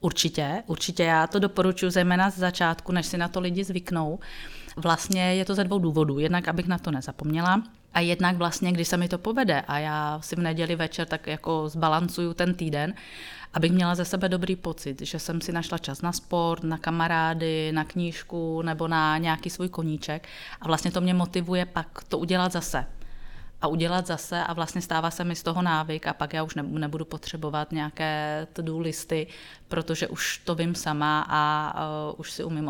[0.00, 4.18] Určitě, určitě já to doporučuji zejména z začátku, než si na to lidi zvyknou.
[4.76, 6.18] Vlastně je to ze dvou důvodů.
[6.18, 7.62] Jednak, abych na to nezapomněla,
[7.94, 11.26] a jednak vlastně, když se mi to povede a já si v neděli večer tak
[11.26, 12.94] jako zbalancuju ten týden,
[13.54, 17.72] abych měla ze sebe dobrý pocit, že jsem si našla čas na sport, na kamarády,
[17.72, 20.28] na knížku nebo na nějaký svůj koníček
[20.60, 22.86] a vlastně to mě motivuje pak to udělat zase.
[23.62, 26.54] A udělat zase a vlastně stává se mi z toho návyk a pak já už
[26.54, 29.26] nebudu potřebovat nějaké to-do listy,
[29.68, 31.74] protože už to vím sama a
[32.10, 32.68] uh, už si umím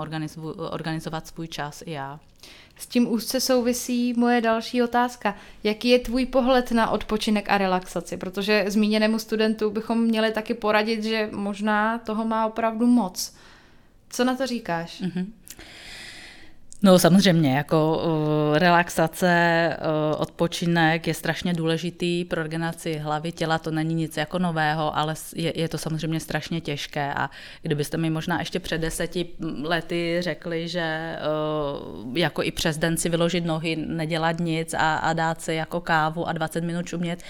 [0.71, 2.21] organizovat svůj čas i já.
[2.77, 5.37] S tím úzce souvisí moje další otázka.
[5.65, 8.17] Jaký je tvůj pohled na odpočinek a relaxaci?
[8.17, 13.35] Protože zmíněnému studentu bychom měli taky poradit, že možná toho má opravdu moc.
[14.11, 15.03] Co na to říkáš?
[15.03, 15.27] Mm-hmm.
[16.83, 23.70] No samozřejmě, jako uh, relaxace, uh, odpočinek je strašně důležitý pro regeneraci hlavy, těla, to
[23.70, 27.14] není nic jako nového, ale je, je to samozřejmě strašně těžké.
[27.14, 27.31] A
[27.62, 29.29] kdybyste mi možná ještě před deseti
[29.62, 31.16] lety řekli, že
[32.06, 35.81] uh, jako i přes den si vyložit nohy, nedělat nic a, a dát si jako
[35.81, 37.22] kávu a 20 minut čumět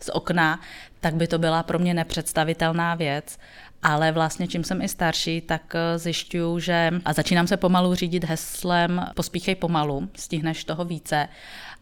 [0.00, 0.60] z okna,
[1.00, 3.38] tak by to byla pro mě nepředstavitelná věc
[3.82, 8.24] ale vlastně čím jsem i starší, tak eh, zjišťuju, že a začínám se pomalu řídit
[8.24, 11.28] heslem pospíchej pomalu, stihneš toho více.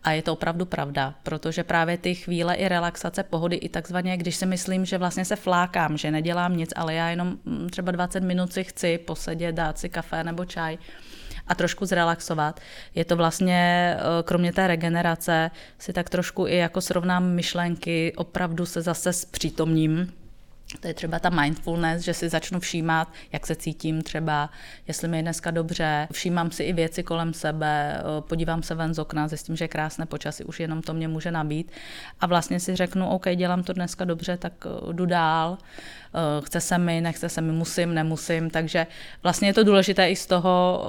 [0.05, 4.37] A je to opravdu pravda, protože právě ty chvíle i relaxace, pohody, i takzvaně, když
[4.37, 8.21] si myslím, že vlastně se flákám, že nedělám nic, ale já jenom mm, třeba 20
[8.21, 10.79] minut si chci posedět, dát si kafe nebo čaj,
[11.47, 12.61] a trošku zrelaxovat.
[12.95, 18.67] Je to vlastně, eh, kromě té regenerace, si tak trošku i jako srovnám myšlenky, opravdu
[18.67, 20.13] se zase zpřítomním
[20.81, 24.51] to je třeba ta mindfulness, že si začnu všímat, jak se cítím třeba,
[24.89, 28.95] jestli mi je dneska dobře, všímám si i věci kolem sebe, eh, podívám se ven
[28.95, 31.73] z okna, zjistím, že je krásné počasí, už jenom to mě může nabít.
[32.21, 36.61] A vlastně si řeknu, OK, dělám to dneska dobře, tak eh, jdu dál, eh, chce
[36.61, 38.87] se mi, nechce se mi, musím, nemusím, takže
[39.23, 40.85] vlastně je to důležité i z toho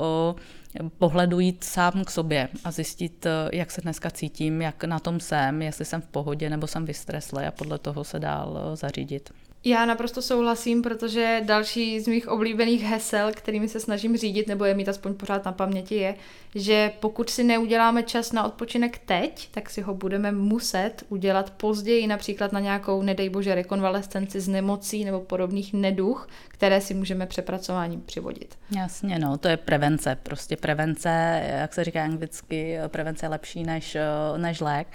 [0.98, 5.62] pohledu jít sám k sobě a zjistit, jak se dneska cítím, jak na tom jsem,
[5.62, 9.30] jestli jsem v pohodě nebo jsem vystreslý a podle toho se dál zařídit.
[9.64, 14.74] Já naprosto souhlasím, protože další z mých oblíbených hesel, kterými se snažím řídit, nebo je
[14.74, 16.16] mít aspoň pořád na paměti, je,
[16.56, 22.08] že pokud si neuděláme čas na odpočinek teď, tak si ho budeme muset udělat později,
[22.08, 28.02] například na nějakou, nedej bože, rekonvalescenci z nemocí nebo podobných neduch, které si můžeme přepracováním
[28.02, 28.58] přivodit.
[28.78, 30.18] Jasně, no, to je prevence.
[30.24, 33.98] Prostě prevence, jak se říká anglicky, prevence je lepší než,
[34.38, 34.88] než lék.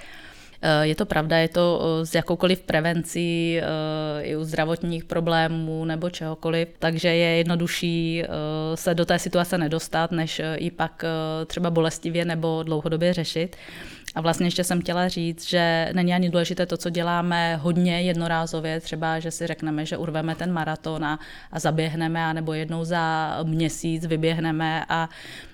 [0.64, 5.84] Eh, je to pravda, je to eh, s jakoukoliv prevencí eh, i u zdravotních problémů
[5.84, 8.24] nebo čehokoliv, takže je jednodušší
[8.74, 11.04] se do té situace nedostat, než i pak
[11.46, 13.56] třeba bolestivě nebo dlouhodobě řešit.
[14.14, 18.80] A vlastně ještě jsem chtěla říct, že není ani důležité to, co děláme hodně jednorázově,
[18.80, 21.18] třeba, že si řekneme, že urveme ten maraton a,
[21.52, 25.08] a zaběhneme, anebo jednou za měsíc vyběhneme a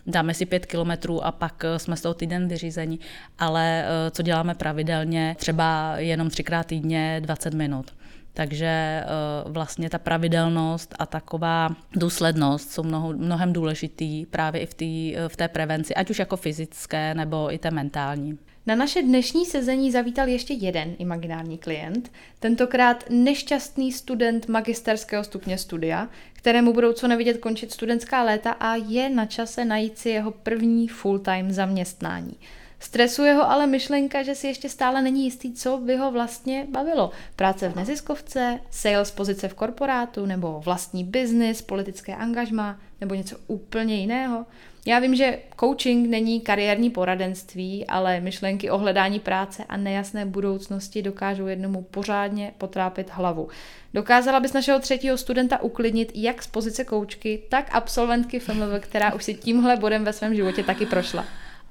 [0.07, 3.01] dáme si pět kilometrů a pak jsme z toho týden vyřízení,
[3.39, 7.95] ale eh, co děláme pravidelně, třeba jenom třikrát týdně 20 minut.
[8.33, 9.05] Takže eh,
[9.47, 12.83] vlastně ta pravidelnost a taková důslednost jsou
[13.17, 17.59] mnohem důležitý právě i v, tý, v té prevenci, ať už jako fyzické nebo i
[17.59, 18.39] té mentální.
[18.67, 26.09] Na naše dnešní sezení zavítal ještě jeden imaginární klient, tentokrát nešťastný student magisterského stupně studia,
[26.33, 30.89] kterému budou co nevidět končit studentská léta a je na čase najít si jeho první
[30.89, 32.37] full-time zaměstnání.
[32.81, 37.11] Stresuje ho ale myšlenka, že si ještě stále není jistý, co by ho vlastně bavilo.
[37.37, 43.95] Práce v neziskovce, sales pozice v korporátu, nebo vlastní biznis, politické angažma, nebo něco úplně
[43.95, 44.47] jiného.
[44.87, 51.03] Já vím, že coaching není kariérní poradenství, ale myšlenky o hledání práce a nejasné budoucnosti
[51.03, 53.49] dokážou jednomu pořádně potrápit hlavu.
[53.95, 59.25] Dokázala bys našeho třetího studenta uklidnit jak z pozice koučky, tak absolventky FMV, která už
[59.25, 61.25] si tímhle bodem ve svém životě taky prošla.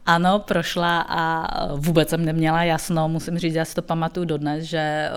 [0.06, 5.10] Ano, prošla a vůbec jsem neměla jasno, musím říct, já si to pamatuju dodnes, že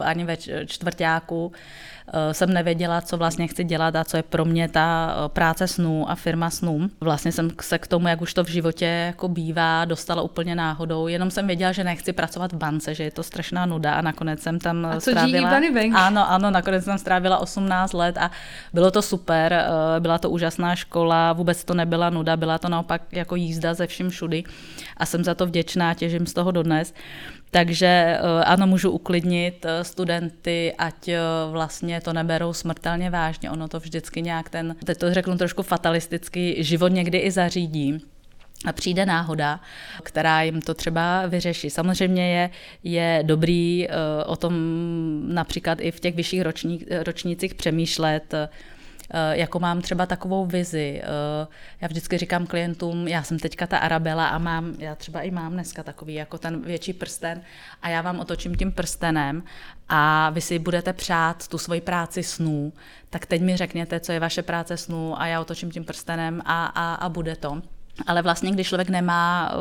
[0.00, 1.97] uh, ani ve čtvrtáku Eh,
[2.32, 6.10] jsem nevěděla, co vlastně chci dělat a co je pro mě ta eh, práce snů
[6.10, 6.90] a firma snů.
[7.00, 11.06] Vlastně jsem se k tomu, jak už to v životě jako bývá, dostala úplně náhodou.
[11.06, 14.40] Jenom jsem věděla, že nechci pracovat v bance, že je to strašná nuda a nakonec
[14.40, 15.60] jsem tam a co strávila...
[15.74, 15.94] Bank?
[15.94, 18.30] Ano, ano, nakonec jsem strávila 18 let a
[18.72, 23.02] bylo to super, eh, byla to úžasná škola, vůbec to nebyla nuda, byla to naopak
[23.12, 24.44] jako jízda ze vším všudy
[24.96, 26.94] a jsem za to vděčná, těžím z toho dodnes.
[27.50, 31.20] Takže eh, ano, můžu uklidnit eh, studenty, ať eh,
[31.50, 33.50] vlastně to neberou smrtelně vážně.
[33.50, 37.98] Ono to vždycky nějak ten, teď to řeknu trošku fatalisticky, život někdy i zařídí
[38.64, 39.60] a přijde náhoda,
[40.02, 41.70] která jim to třeba vyřeší.
[41.70, 42.50] Samozřejmě je,
[42.84, 43.88] je dobrý
[44.26, 44.54] o tom
[45.34, 48.34] například i v těch vyšších roční, ročnících přemýšlet,
[49.32, 51.02] jako mám třeba takovou vizi.
[51.04, 51.46] Eh,
[51.80, 55.52] já vždycky říkám klientům, já jsem teďka ta Arabela a mám, já třeba i mám
[55.52, 57.42] dneska takový jako ten větší prsten
[57.82, 59.42] a já vám otočím tím prstenem
[59.88, 62.72] a vy si budete přát tu svoji práci snů,
[63.10, 66.66] tak teď mi řekněte, co je vaše práce snů a já otočím tím prstenem a,
[66.66, 67.62] a, a bude to.
[68.06, 69.52] Ale vlastně, když člověk nemá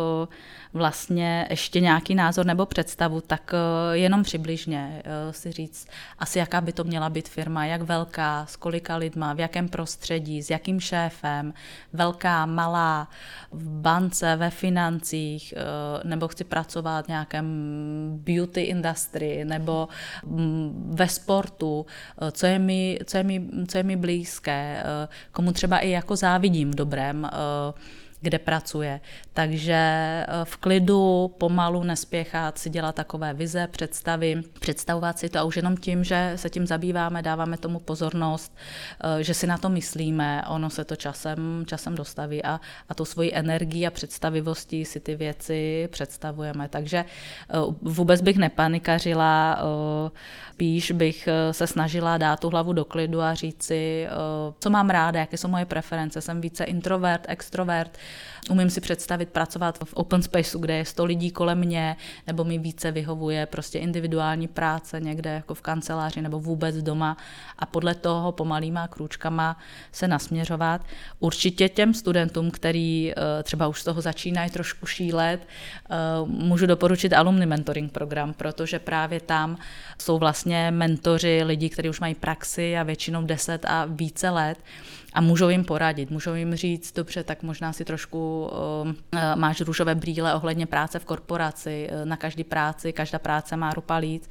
[0.73, 3.53] vlastně ještě nějaký názor nebo představu, tak
[3.91, 5.87] jenom přibližně si říct
[6.19, 10.43] asi, jaká by to měla být firma, jak velká, s kolika lidma, v jakém prostředí,
[10.43, 11.53] s jakým šéfem,
[11.93, 13.07] velká, malá,
[13.51, 15.53] v bance, ve financích,
[16.03, 17.47] nebo chci pracovat v nějakém
[18.23, 19.87] beauty industry, nebo
[20.25, 21.85] mm, ve sportu,
[22.31, 24.83] co je mi, co je mi, co je mi blízké,
[25.31, 27.29] komu třeba i jako závidím v dobrém,
[28.21, 29.01] kde pracuje.
[29.33, 35.43] Takže eh, v klidu, pomalu, nespěchat, si dělat takové vize, představy, představovat si to a
[35.43, 38.57] už jenom tím, že se tím zabýváme, dáváme tomu pozornost,
[39.19, 42.59] eh, že si na to myslíme, ono se to časem, časem dostaví a,
[42.89, 46.69] a tu svoji energii a představivostí si ty věci představujeme.
[46.69, 49.59] Takže eh, vůbec bych nepanikařila,
[50.53, 54.07] spíš bych se snažila dát tu hlavu do klidu a říct si,
[54.59, 57.97] co mám ráda, jaké jsou moje preference, jsem více introvert, extrovert,
[58.49, 61.95] Umím si představit pracovat v open spaceu, kde je 100 lidí kolem mě,
[62.27, 67.17] nebo mi více vyhovuje prostě individuální práce někde jako v kanceláři nebo vůbec doma
[67.59, 69.57] a podle toho pomalýma krůčkama
[69.91, 70.81] se nasměřovat.
[71.19, 75.47] Určitě těm studentům, který eh, třeba už z toho začínají trošku šílet,
[75.89, 75.95] eh,
[76.25, 79.57] můžu doporučit alumni mentoring program, protože právě tam
[80.01, 84.57] jsou vlastně mentoři lidí, kteří už mají praxi a většinou 10 a více let
[85.13, 88.89] a můžou jim poradit, můžou jim říct, dobře, tak možná si trošku uh,
[89.35, 93.95] máš růžové brýle ohledně práce v korporaci, uh, na každý práci, každá práce má rupa
[93.95, 94.29] líc,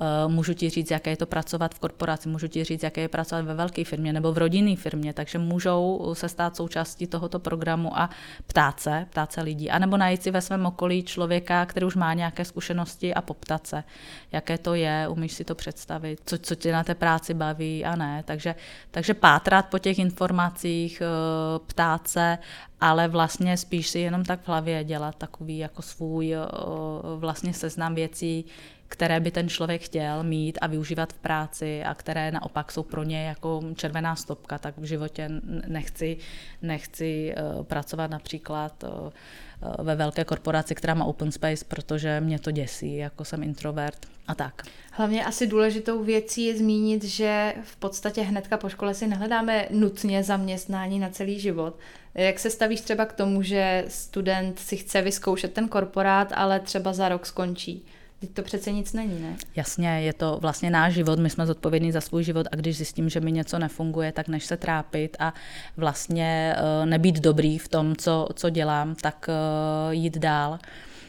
[0.00, 3.08] uh, můžu ti říct, jaké je to pracovat v korporaci, můžu ti říct, jaké je
[3.08, 7.98] pracovat ve velké firmě nebo v rodinné firmě, takže můžou se stát součástí tohoto programu
[7.98, 8.10] a
[8.46, 12.14] ptát se, ptát se lidí, anebo najít si ve svém okolí člověka, který už má
[12.14, 13.84] nějaké zkušenosti a poptat se,
[14.32, 17.96] jaké to je, umíš si to představit, co, co tě na té práci baví a
[17.96, 18.54] ne, takže,
[18.90, 22.38] takže pátrat po těch informacích eh, ptát se,
[22.80, 26.38] ale vlastně spíš si jenom tak v hlavě dělat takový jako svůj eh,
[27.16, 28.44] vlastně seznam věcí,
[28.94, 33.02] které by ten člověk chtěl mít a využívat v práci a které naopak jsou pro
[33.02, 35.30] ně jako červená stopka, tak v životě
[35.66, 36.16] nechci,
[36.62, 38.84] nechci eh, pracovat například
[39.78, 44.34] ve velké korporaci, která má open space, protože mě to děsí, jako jsem introvert a
[44.34, 44.62] tak.
[44.90, 50.22] Hlavně asi důležitou věcí je zmínit, že v podstatě hnedka po škole si nehledáme nutně
[50.22, 51.78] zaměstnání na celý život.
[52.14, 56.92] Jak se stavíš třeba k tomu, že student si chce vyzkoušet ten korporát, ale třeba
[56.92, 57.84] za rok skončí?
[58.20, 59.36] Teď to přece nic není, ne?
[59.56, 63.08] Jasně, je to vlastně náš život, my jsme zodpovědní za svůj život a když zjistím,
[63.08, 65.34] že mi něco nefunguje, tak než se trápit a
[65.76, 70.58] vlastně eh, nebýt dobrý v tom, co, co dělám, tak eh, jít dál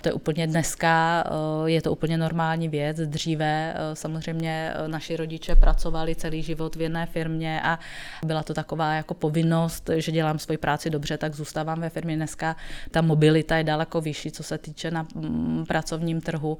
[0.06, 2.98] to je úplně dneska, eh, je to úplně normální věc.
[2.98, 7.80] Dříve eh, samozřejmě eh, naši rodiče pracovali celý život v jedné firmě a
[8.26, 12.16] byla to taková jako povinnost, že dělám svoji práci dobře, tak zůstávám ve firmě.
[12.16, 12.56] Dneska
[12.92, 16.58] ta mobilita je daleko vyšší, co se týče na mm, pracovním trhu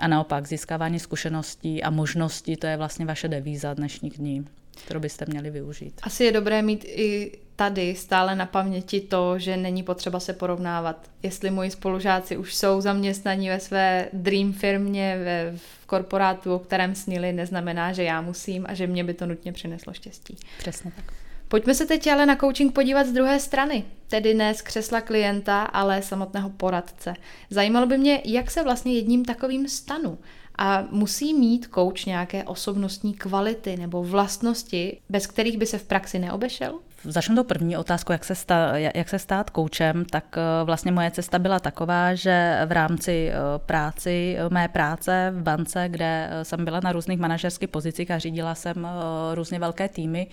[0.00, 4.46] a naopak získávání zkušeností a možností, to je vlastně vaše devíza dnešních dní
[4.84, 6.00] kterou byste měli využít.
[6.02, 11.10] Asi je dobré mít i tady stále na paměti to, že není potřeba se porovnávat.
[11.22, 16.94] Jestli moji spolužáci už jsou zaměstnaní ve své dream firmě, ve, v korporátu, o kterém
[16.94, 20.36] snili, neznamená, že já musím a že mě by to nutně přineslo štěstí.
[20.58, 21.04] Přesně tak.
[21.48, 25.62] Pojďme se teď ale na coaching podívat z druhé strany, tedy ne z křesla klienta,
[25.62, 27.14] ale samotného poradce.
[27.50, 30.18] Zajímalo by mě, jak se vlastně jedním takovým stanu.
[30.58, 36.18] A musí mít coach nějaké osobnostní kvality nebo vlastnosti, bez kterých by se v praxi
[36.18, 36.78] neobešel?
[37.04, 41.10] Začnu to první otázku, jak se, stát, jak se stát koučem, tak eh, vlastně moje
[41.10, 46.64] cesta byla taková, že v rámci eh, práci, eh, mé práce v bance, kde jsem
[46.64, 48.88] byla na různých manažerských pozicích a řídila jsem
[49.34, 50.26] různě velké týmy,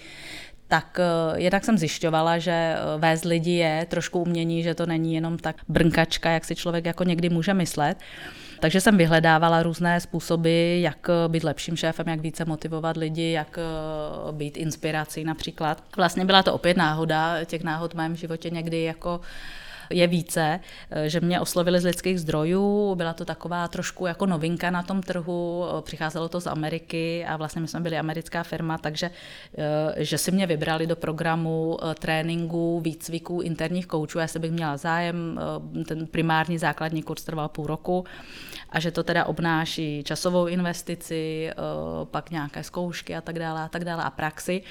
[0.67, 0.99] tak
[1.35, 6.29] jednak jsem zjišťovala, že vést lidi je trošku umění, že to není jenom tak brnkačka,
[6.29, 7.97] jak si člověk jako někdy může myslet.
[8.59, 14.31] Takže jsem vyhledávala různé způsoby, jak být lepším šéfem, jak více motivovat lidi, jak eh,
[14.31, 15.83] být inspirací například.
[15.97, 19.21] Vlastně byla to opět náhoda, těch náhod v mém životě někdy jako
[19.89, 20.59] je více,
[20.91, 25.01] eh, že mě oslovili z lidských zdrojů, byla to taková trošku jako novinka na tom
[25.01, 29.11] trhu, eh, přicházelo to z Ameriky a vlastně my jsme byli americká firma, takže
[29.97, 35.39] že si mě vybrali do programu tréninku, výcviků interních koučů, já se bych měla zájem,
[35.87, 38.05] ten primární základní kurz trval půl roku
[38.69, 41.51] a že to teda obnáší časovou investici,
[42.03, 44.61] pak nějaké zkoušky a tak dále a tak dále a praxi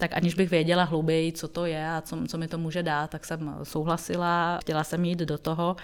[0.00, 3.10] tak aniž bych věděla hlouběji, co to je a co, co mi to může dát,
[3.10, 5.76] tak jsem souhlasila, chtěla jsem jít do toho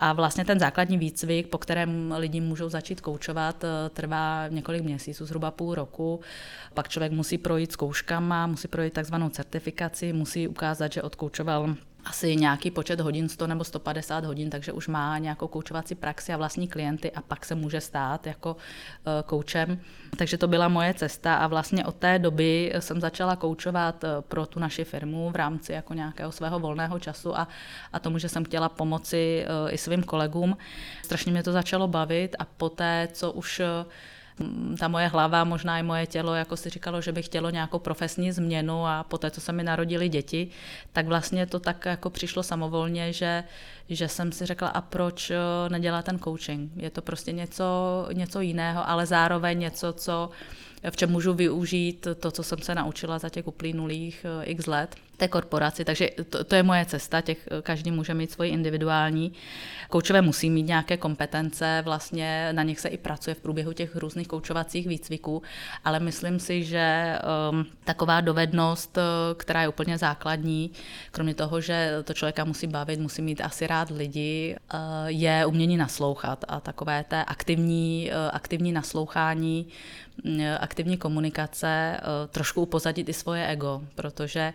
[0.00, 5.26] a vlastně ten základní výcvik, po kterém lidi můžou začít koučovat, eh, trvá několik měsíců,
[5.26, 6.20] zhruba půl roku.
[6.74, 11.74] Pak člověk musí projít zkouškama, musí projít takzvanou certifikaci, musí ukázat, že odkoučoval
[12.06, 16.36] asi nějaký počet hodin, 100 nebo 150 hodin, takže už má nějakou koučovací praxi a
[16.36, 18.56] vlastní klienty a pak se může stát jako
[19.06, 19.80] eh, koučem.
[20.16, 24.46] Takže to byla moje cesta a vlastně od té doby jsem začala koučovat eh, pro
[24.46, 27.48] tu naši firmu v rámci jako nějakého svého volného času a,
[27.92, 30.56] a tomu, že jsem chtěla pomoci eh, i svým kolegům.
[31.02, 33.62] Strašně mě to začalo bavit a poté, co už
[34.78, 38.32] ta moje hlava, možná i moje tělo, jako si říkalo, že by chtělo nějakou profesní
[38.32, 40.48] změnu a poté, co se mi narodili děti,
[40.92, 43.44] tak vlastně to tak jako přišlo samovolně, že,
[43.88, 45.36] že jsem si řekla, a proč eh,
[45.68, 46.72] nedělá ten coaching?
[46.76, 47.64] Je to prostě něco,
[48.12, 50.30] něco jiného, ale zároveň něco, co
[50.90, 54.96] v čem můžu využít to, co jsem se naučila za těch uplynulých eh, x let
[55.16, 55.84] té korporaci.
[55.84, 59.32] Takže to, to je moje cesta, těch, každý může mít svoji individuální.
[59.88, 64.28] Koučové musí mít nějaké kompetence, vlastně na nich se i pracuje v průběhu těch různých
[64.28, 65.42] koučovacích výcviků,
[65.84, 67.18] ale myslím si, že
[67.50, 69.02] um, taková dovednost, eh,
[69.34, 70.70] která je úplně základní,
[71.10, 75.76] kromě toho, že to člověka musí bavit, musí mít asi rád lidi, uh, je umění
[75.76, 79.66] naslouchat a takové té aktivní, uh, aktivní naslouchání
[80.24, 84.52] Eh, aktivní komunikace, eh, trošku upozadit i svoje ego, protože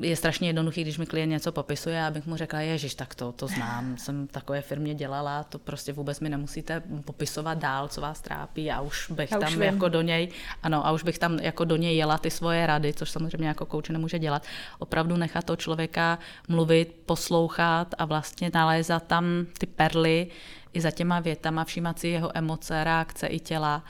[0.00, 3.46] je strašně jednoduchý, když mi klient něco popisuje, abych mu řekla, ježiš, tak to, to
[3.46, 8.20] znám, jsem v takové firmě dělala, to prostě vůbec mi nemusíte popisovat dál, co vás
[8.20, 10.28] trápí a už bych já tam už jako do něj,
[10.62, 13.66] ano, a už bych tam jako do něj jela ty svoje rady, což samozřejmě jako
[13.66, 14.42] kouč nemůže dělat.
[14.78, 16.18] Opravdu nechat toho člověka
[16.48, 20.30] mluvit, poslouchat a vlastně nalézat tam ty perly,
[20.72, 23.84] i za těma větama, všímat si jeho emoce, reakce i těla,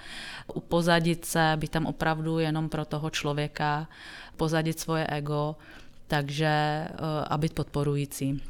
[0.55, 3.89] upozadit se, být tam opravdu jenom pro toho člověka,
[4.39, 5.57] pozadit svoje ego,
[6.09, 6.89] takže eh,
[7.28, 8.43] a být podporující.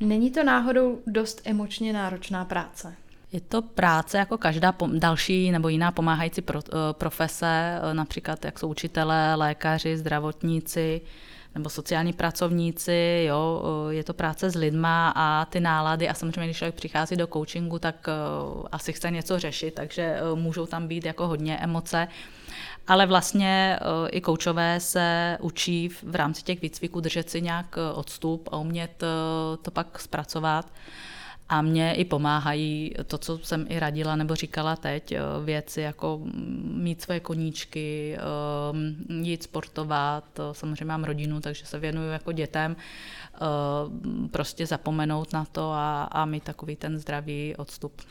[0.00, 2.94] Není to náhodou dost emočně náročná práce?
[3.32, 8.68] Je to práce jako každá další nebo jiná pomáhající eh, profese, eh, například jak jsou
[8.68, 11.00] učitelé, lékaři, zdravotníci,
[11.54, 16.56] nebo sociální pracovníci, jo, je to práce s lidma a ty nálady a samozřejmě, když
[16.56, 18.06] člověk přichází do coachingu, tak
[18.72, 22.08] asi chce něco řešit, takže můžou tam být jako hodně emoce.
[22.86, 23.78] Ale vlastně
[24.10, 29.04] i koučové se učí v rámci těch výcviků držet si nějak odstup a umět
[29.62, 30.66] to pak zpracovat
[31.52, 36.20] a mě i pomáhají to, co jsem i radila nebo říkala teď, eh, věci jako
[36.64, 42.76] mít svoje koníčky, eh, jít sportovat, samozřejmě mám rodinu, takže se věnuju jako dětem,
[43.34, 43.38] eh,
[44.28, 48.02] prostě zapomenout na to a, a mít takový ten zdravý odstup.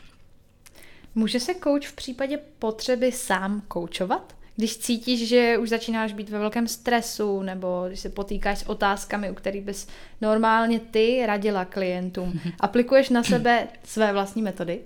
[1.14, 4.36] Může se kouč v případě potřeby sám koučovat?
[4.56, 9.30] Když cítíš, že už začínáš být ve velkém stresu, nebo když se potýkáš s otázkami,
[9.30, 9.88] u kterých bys
[10.20, 14.80] normálně ty radila klientům, aplikuješ na sebe své vlastní metody?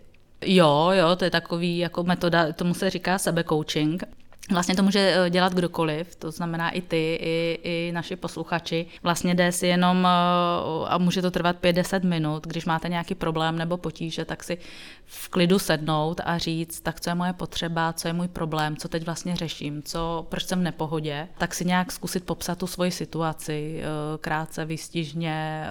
[0.44, 4.04] Jo, jo, to je takový jako metoda, tomu se říká sebecoaching.
[4.50, 8.86] Vlastně to může eh, dělat kdokoliv, to znamená i ty, i, i naši posluchači.
[9.02, 13.58] Vlastně jde si jenom, eh, a může to trvat 5-10 minut, když máte nějaký problém
[13.58, 14.58] nebo potíže, tak si
[15.04, 18.88] v klidu sednout a říct, tak co je moje potřeba, co je můj problém, co
[18.88, 22.90] teď vlastně řeším, co, proč jsem v nepohodě, tak si nějak zkusit popsat tu svoji
[22.90, 25.66] situaci, eh, krátce, výstižně,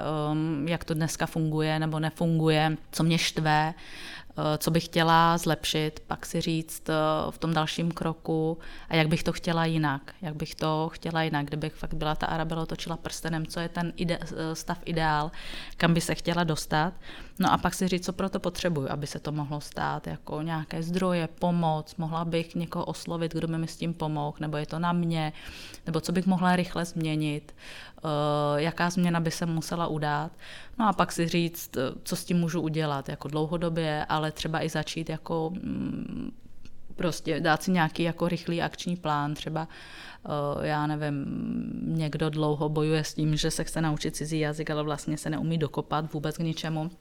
[0.65, 3.73] jak to dneska funguje nebo nefunguje, co mě štve,
[4.57, 6.93] co bych chtěla zlepšit, pak si říct eh,
[7.29, 8.57] v tom dalším kroku
[8.89, 12.27] a jak bych to chtěla jinak, jak bych to chtěla jinak, kdybych fakt byla ta
[12.27, 15.31] Arabela točila prstenem, co je ten ide- eh, stav ideál,
[15.77, 16.93] kam by se chtěla dostat.
[17.39, 20.41] No a pak si říct, co pro to potřebuju, aby se to mohlo stát, jako
[20.41, 24.65] nějaké zdroje, pomoc, mohla bych někoho oslovit, kdo by mi s tím pomohl, nebo je
[24.65, 25.33] to na mě,
[25.85, 27.55] nebo co bych mohla rychle změnit,
[28.55, 30.31] jaká změna by se musela udát.
[30.79, 34.69] No a pak si říct, co s tím můžu udělat, jako dlouhodobě, ale třeba i
[34.69, 36.31] začít jako mm,
[36.95, 39.67] prostě dát si nějaký jako rychlý akční plán, třeba
[40.61, 41.25] já nevím,
[41.83, 45.57] někdo dlouho bojuje s tím, že se chce naučit cizí jazyk, ale vlastně se neumí
[45.57, 46.91] dokopat vůbec k ničemu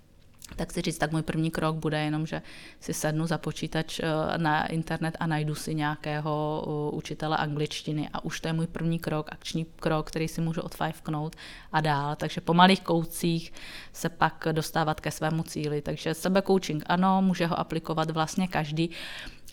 [0.57, 2.43] tak si říct, tak můj první krok bude jenom, že
[2.81, 8.25] si sednu za počítač eh, na internet a najdu si nějakého eh, učitele angličtiny a
[8.25, 11.37] už to je můj první krok, akční krok, který si můžu odfajfknout
[11.73, 12.17] a dál.
[12.17, 13.53] Takže po malých koucích
[13.93, 15.83] se pak dostávat ke svému cíli.
[15.83, 18.91] Takže sebekoučing ano, může ho aplikovat vlastně každý.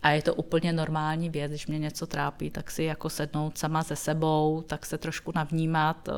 [0.03, 3.83] A je to úplně normální věc, když mě něco trápí, tak si jako sednout sama
[3.83, 6.13] se sebou, tak se trošku navnímat, eh,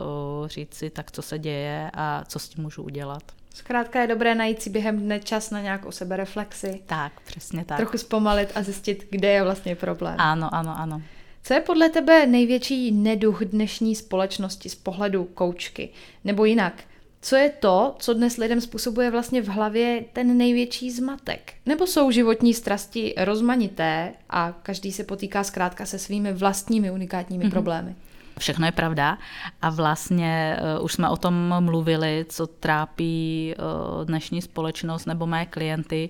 [0.47, 3.42] říct si, tak co se děje a co s tím můžu udělat.
[3.53, 6.81] Zkrátka je dobré najít si během dne čas na nějakou sebereflexi.
[6.85, 7.77] Tak, přesně tak.
[7.77, 10.15] Trochu zpomalit a zjistit, kde je vlastně problém.
[10.17, 11.01] Ano, ano, ano.
[11.43, 15.89] Co je podle tebe největší neduch dnešní společnosti z pohledu koučky?
[16.23, 16.83] Nebo jinak,
[17.21, 21.53] co je to, co dnes lidem způsobuje vlastně v hlavě ten největší zmatek?
[21.65, 27.51] Nebo jsou životní strasti rozmanité a každý se potýká zkrátka se svými vlastními unikátními mm-hmm.
[27.51, 27.95] problémy?
[28.39, 29.17] Všechno je pravda
[29.61, 35.45] a vlastně uh, už jsme o tom mluvili, co trápí uh, dnešní společnost nebo mé
[35.45, 36.09] klienty.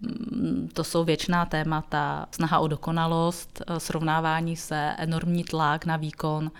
[0.00, 6.50] Mm, to jsou věčná témata, snaha o dokonalost, srovnávání se, enormní tlak na výkon,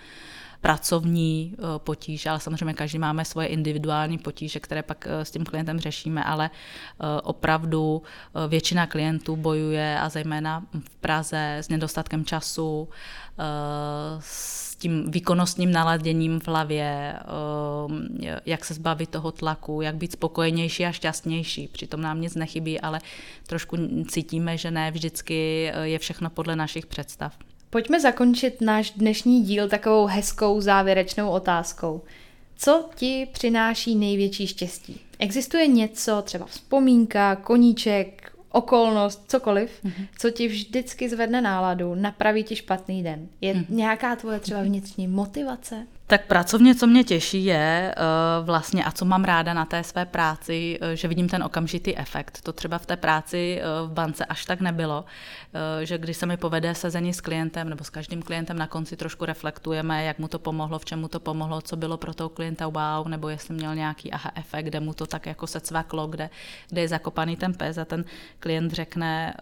[0.63, 5.43] pracovní eh, potíže, ale samozřejmě každý máme svoje individuální potíže, které pak eh, s tím
[5.43, 8.01] klientem řešíme, ale eh, opravdu
[8.47, 12.89] většina klientů bojuje a zejména v Praze s nedostatkem času,
[14.19, 17.15] s tím výkonnostním naladěním v hlavě,
[18.45, 21.67] jak se zbavit toho tlaku, jak být spokojenější a šťastnější.
[21.67, 22.99] Přitom nám nic nechybí, ale
[23.47, 23.77] trošku
[24.07, 27.33] cítíme, že ne vždycky je všechno podle našich představ.
[27.69, 32.01] Pojďme zakončit náš dnešní díl takovou hezkou závěrečnou otázkou.
[32.55, 34.99] Co ti přináší největší štěstí?
[35.19, 40.07] Existuje něco, třeba vzpomínka, koníček, okolnost, cokoliv, mm-hmm.
[40.17, 43.27] co ti vždycky zvedne náladu, napraví ti špatný den?
[43.41, 43.65] Je mm-hmm.
[43.69, 45.87] nějaká tvoje třeba vnitřní motivace?
[46.13, 50.05] Tak pracovně, co mě těší, je uh, vlastně, a co mám ráda na té své
[50.05, 52.41] práci, uh, že vidím ten okamžitý efekt.
[52.41, 55.05] To třeba v té práci uh, v bance až tak nebylo,
[55.83, 59.25] že když se mi povede sezení s klientem nebo s každým klientem na konci trošku
[59.25, 63.07] reflektujeme, jak mu to pomohlo, v čemu to pomohlo, co bylo pro toho klienta wow,
[63.07, 66.29] nebo jestli měl nějaký aha efekt, kde mu to tak jako se cvaklo, kde,
[66.69, 68.05] kde je zakopaný ten pes a ten
[68.39, 69.33] klient řekne,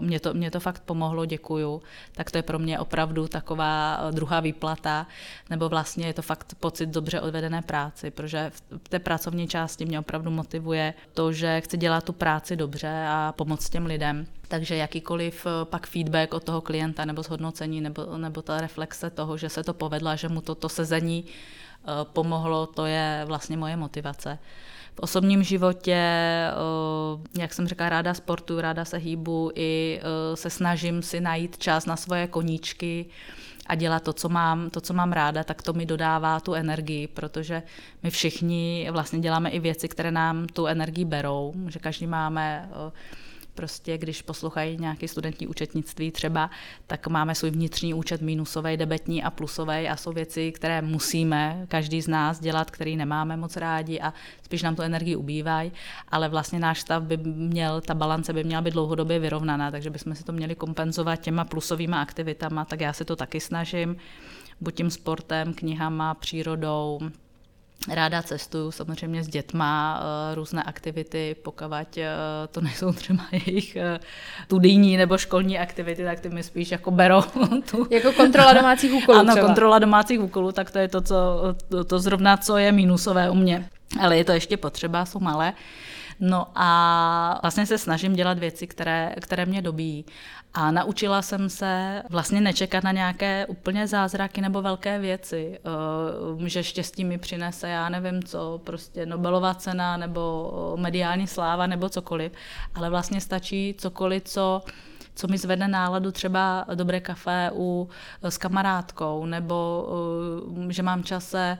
[0.00, 1.82] mě to, mě to fakt pomohlo, děkuju,
[2.12, 5.06] tak to je pro mě opravdu taková druhá výplata,
[5.50, 8.50] nebo vlastně je to fakt pocit dobře odvedené práci, protože
[8.84, 13.32] v té pracovní části mě opravdu motivuje to, že chci dělat tu práci dobře a
[13.36, 14.26] pomoct těm lidem.
[14.48, 19.36] Takže jakýkoliv eh, pak feedback od toho klienta nebo zhodnocení nebo, nebo ta reflexe toho,
[19.36, 23.76] že se to povedla, že mu to, to sezení eh, pomohlo, to je vlastně moje
[23.76, 24.38] motivace.
[24.94, 30.00] V osobním životě, eh, jak jsem řekla, ráda sportu, ráda se hýbu i
[30.34, 33.06] se snažím si najít čas na svoje koníčky,
[33.68, 37.06] a dělat to, co mám, to, co mám ráda, tak to mi dodává tu energii,
[37.06, 37.62] protože
[38.02, 42.92] my všichni vlastně děláme i věci, které nám tu energii berou, že každý máme uh,
[43.56, 46.50] prostě, když poslouchají nějaký studentní účetnictví třeba,
[46.86, 52.02] tak máme svůj vnitřní účet minusový, debetní a plusový a jsou věci, které musíme každý
[52.02, 55.72] z nás dělat, který nemáme moc rádi a spíš nám tu energii ubývají,
[56.08, 60.14] ale vlastně náš stav by měl, ta balance by měla být dlouhodobě vyrovnaná, takže bychom
[60.14, 63.96] si to měli kompenzovat těma plusovými aktivitama, tak já se to taky snažím,
[64.60, 67.00] buď tím sportem, knihama, přírodou,
[67.88, 71.64] Ráda cestuju samozřejmě s dětma, eh, různé aktivity, pokud
[71.98, 72.08] eh,
[72.50, 74.00] to nejsou třeba jejich eh,
[74.44, 77.22] studijní nebo školní aktivity, tak ty mi spíš jako berou.
[77.70, 77.86] Tu...
[77.90, 79.46] Jako kontrola domácích úkolů Ano, třeba.
[79.46, 81.14] kontrola domácích úkolů, tak to je to, co,
[81.68, 83.68] to, to zrovna, co je mínusové u mě.
[84.00, 85.52] Ale je to ještě potřeba, jsou malé.
[86.20, 90.04] No a vlastně se snažím dělat věci, které, které mě dobíjí.
[90.54, 95.58] A naučila jsem se vlastně nečekat na nějaké úplně zázraky nebo velké věci,
[96.44, 101.88] eh, že štěstí mi přinese, já nevím co, prostě Nobelova cena nebo mediální sláva nebo
[101.88, 102.32] cokoliv,
[102.74, 104.62] ale vlastně stačí cokoliv, co
[105.16, 107.88] co mi zvedne náladu, třeba dobré kafe u,
[108.22, 109.88] s kamarádkou, nebo
[110.68, 111.58] že mám čase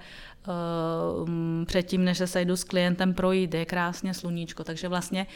[1.66, 5.26] předtím, než se sejdu s klientem projít, je krásně sluníčko, takže vlastně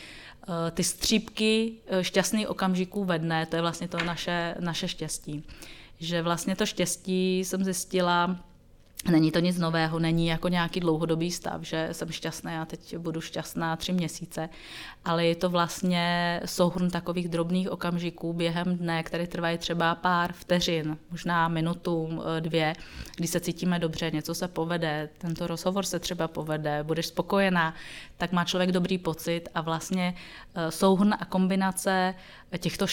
[0.48, 5.44] uh, ty střípky šťastných okamžiků ve dne, to je vlastně to naše, naše štěstí.
[6.00, 8.36] Že vlastně to štěstí jsem zjistila,
[9.10, 13.20] Není to nic nového, není jako nějaký dlouhodobý stav, že jsem šťastná a teď budu
[13.20, 14.48] šťastná tři měsíce,
[15.04, 20.98] ale je to vlastně souhrn takových drobných okamžiků během dne, které trvají třeba pár vteřin,
[21.10, 22.72] možná minutu, dvě,
[23.16, 27.74] kdy se cítíme dobře, něco se povede, tento rozhovor se třeba povede, budeš spokojená,
[28.16, 30.14] tak má člověk dobrý pocit a vlastně
[30.54, 32.14] eh, souhrn a kombinace
[32.58, 32.86] těchto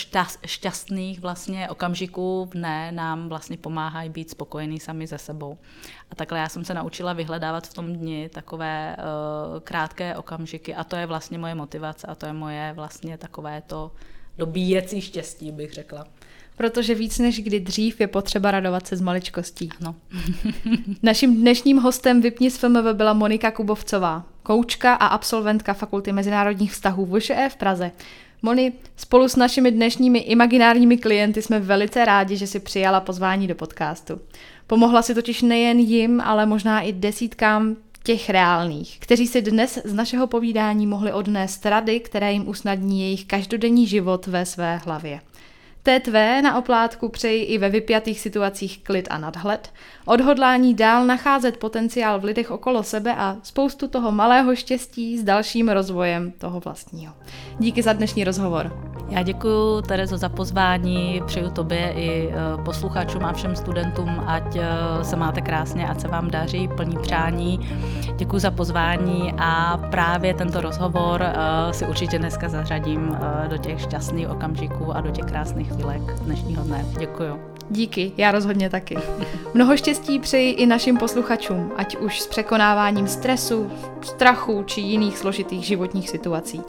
[0.45, 5.57] šťastných vlastně okamžiků v dne nám vlastně pomáhají být spokojení sami ze sebou.
[6.11, 10.83] A takhle já jsem se naučila vyhledávat v tom dni takové uh, krátké okamžiky a
[10.83, 13.91] to je vlastně moje motivace a to je moje vlastně takové to
[14.37, 16.07] dobíjecí štěstí, bych řekla.
[16.57, 19.69] Protože víc než kdy dřív je potřeba radovat se z maličkostí.
[19.79, 19.95] No.
[21.03, 27.05] Naším dnešním hostem Vypni z FMV byla Monika Kubovcová, koučka a absolventka Fakulty mezinárodních vztahů
[27.05, 27.91] VŠE v Praze.
[28.41, 33.55] Moni, spolu s našimi dnešními imaginárními klienty jsme velice rádi, že si přijala pozvání do
[33.55, 34.19] podcastu.
[34.67, 37.75] Pomohla si totiž nejen jim, ale možná i desítkám
[38.07, 43.25] těch reálných, kteří si dnes z našeho povídání mohli odnést rady, které jim usnadní jejich
[43.25, 45.19] každodenní život ve své hlavě.
[45.88, 49.69] Té tvé na oplátku přeji i ve vypjatých situacích klid a nadhled,
[50.05, 55.69] odhodlání dál nacházet potenciál v lidech okolo sebe a spoustu toho malého štěstí s dalším
[55.69, 57.13] rozvojem toho vlastního.
[57.59, 58.71] Díky za dnešní rozhovor.
[59.09, 62.33] Já děkuji Terezo za pozvání, přeju tobě i e,
[62.65, 64.63] posluchačům a všem studentům, ať e,
[65.03, 67.59] se máte krásně, ať se vám daří, plní přání.
[68.17, 71.33] Děkuji za pozvání a právě tento rozhovor e,
[71.73, 73.17] si určitě dneska zařadím
[73.47, 76.86] do těch šťastných okamžiků a do těch krásných chvílek dnešního dne.
[76.99, 77.57] Děkuji.
[77.69, 78.97] Díky, já rozhodně taky.
[79.53, 83.71] Mnoho štěstí přeji i našim posluchačům, ať už s překonáváním stresu,
[84.01, 86.61] strachu či jiných složitých životních situací.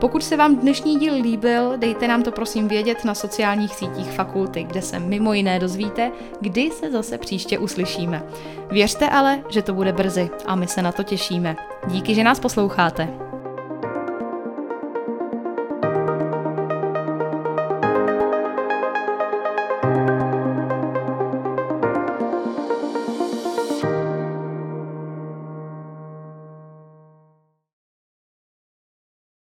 [0.00, 4.64] Pokud se vám dnešní díl líbil, dejte nám to prosím vědět na sociálních sítích fakulty,
[4.64, 6.10] kde se mimo jiné dozvíte,
[6.40, 8.22] kdy se zase příště uslyšíme.
[8.70, 11.56] Věřte ale, že to bude brzy a my se na to těšíme.
[11.86, 13.08] Díky, že nás posloucháte.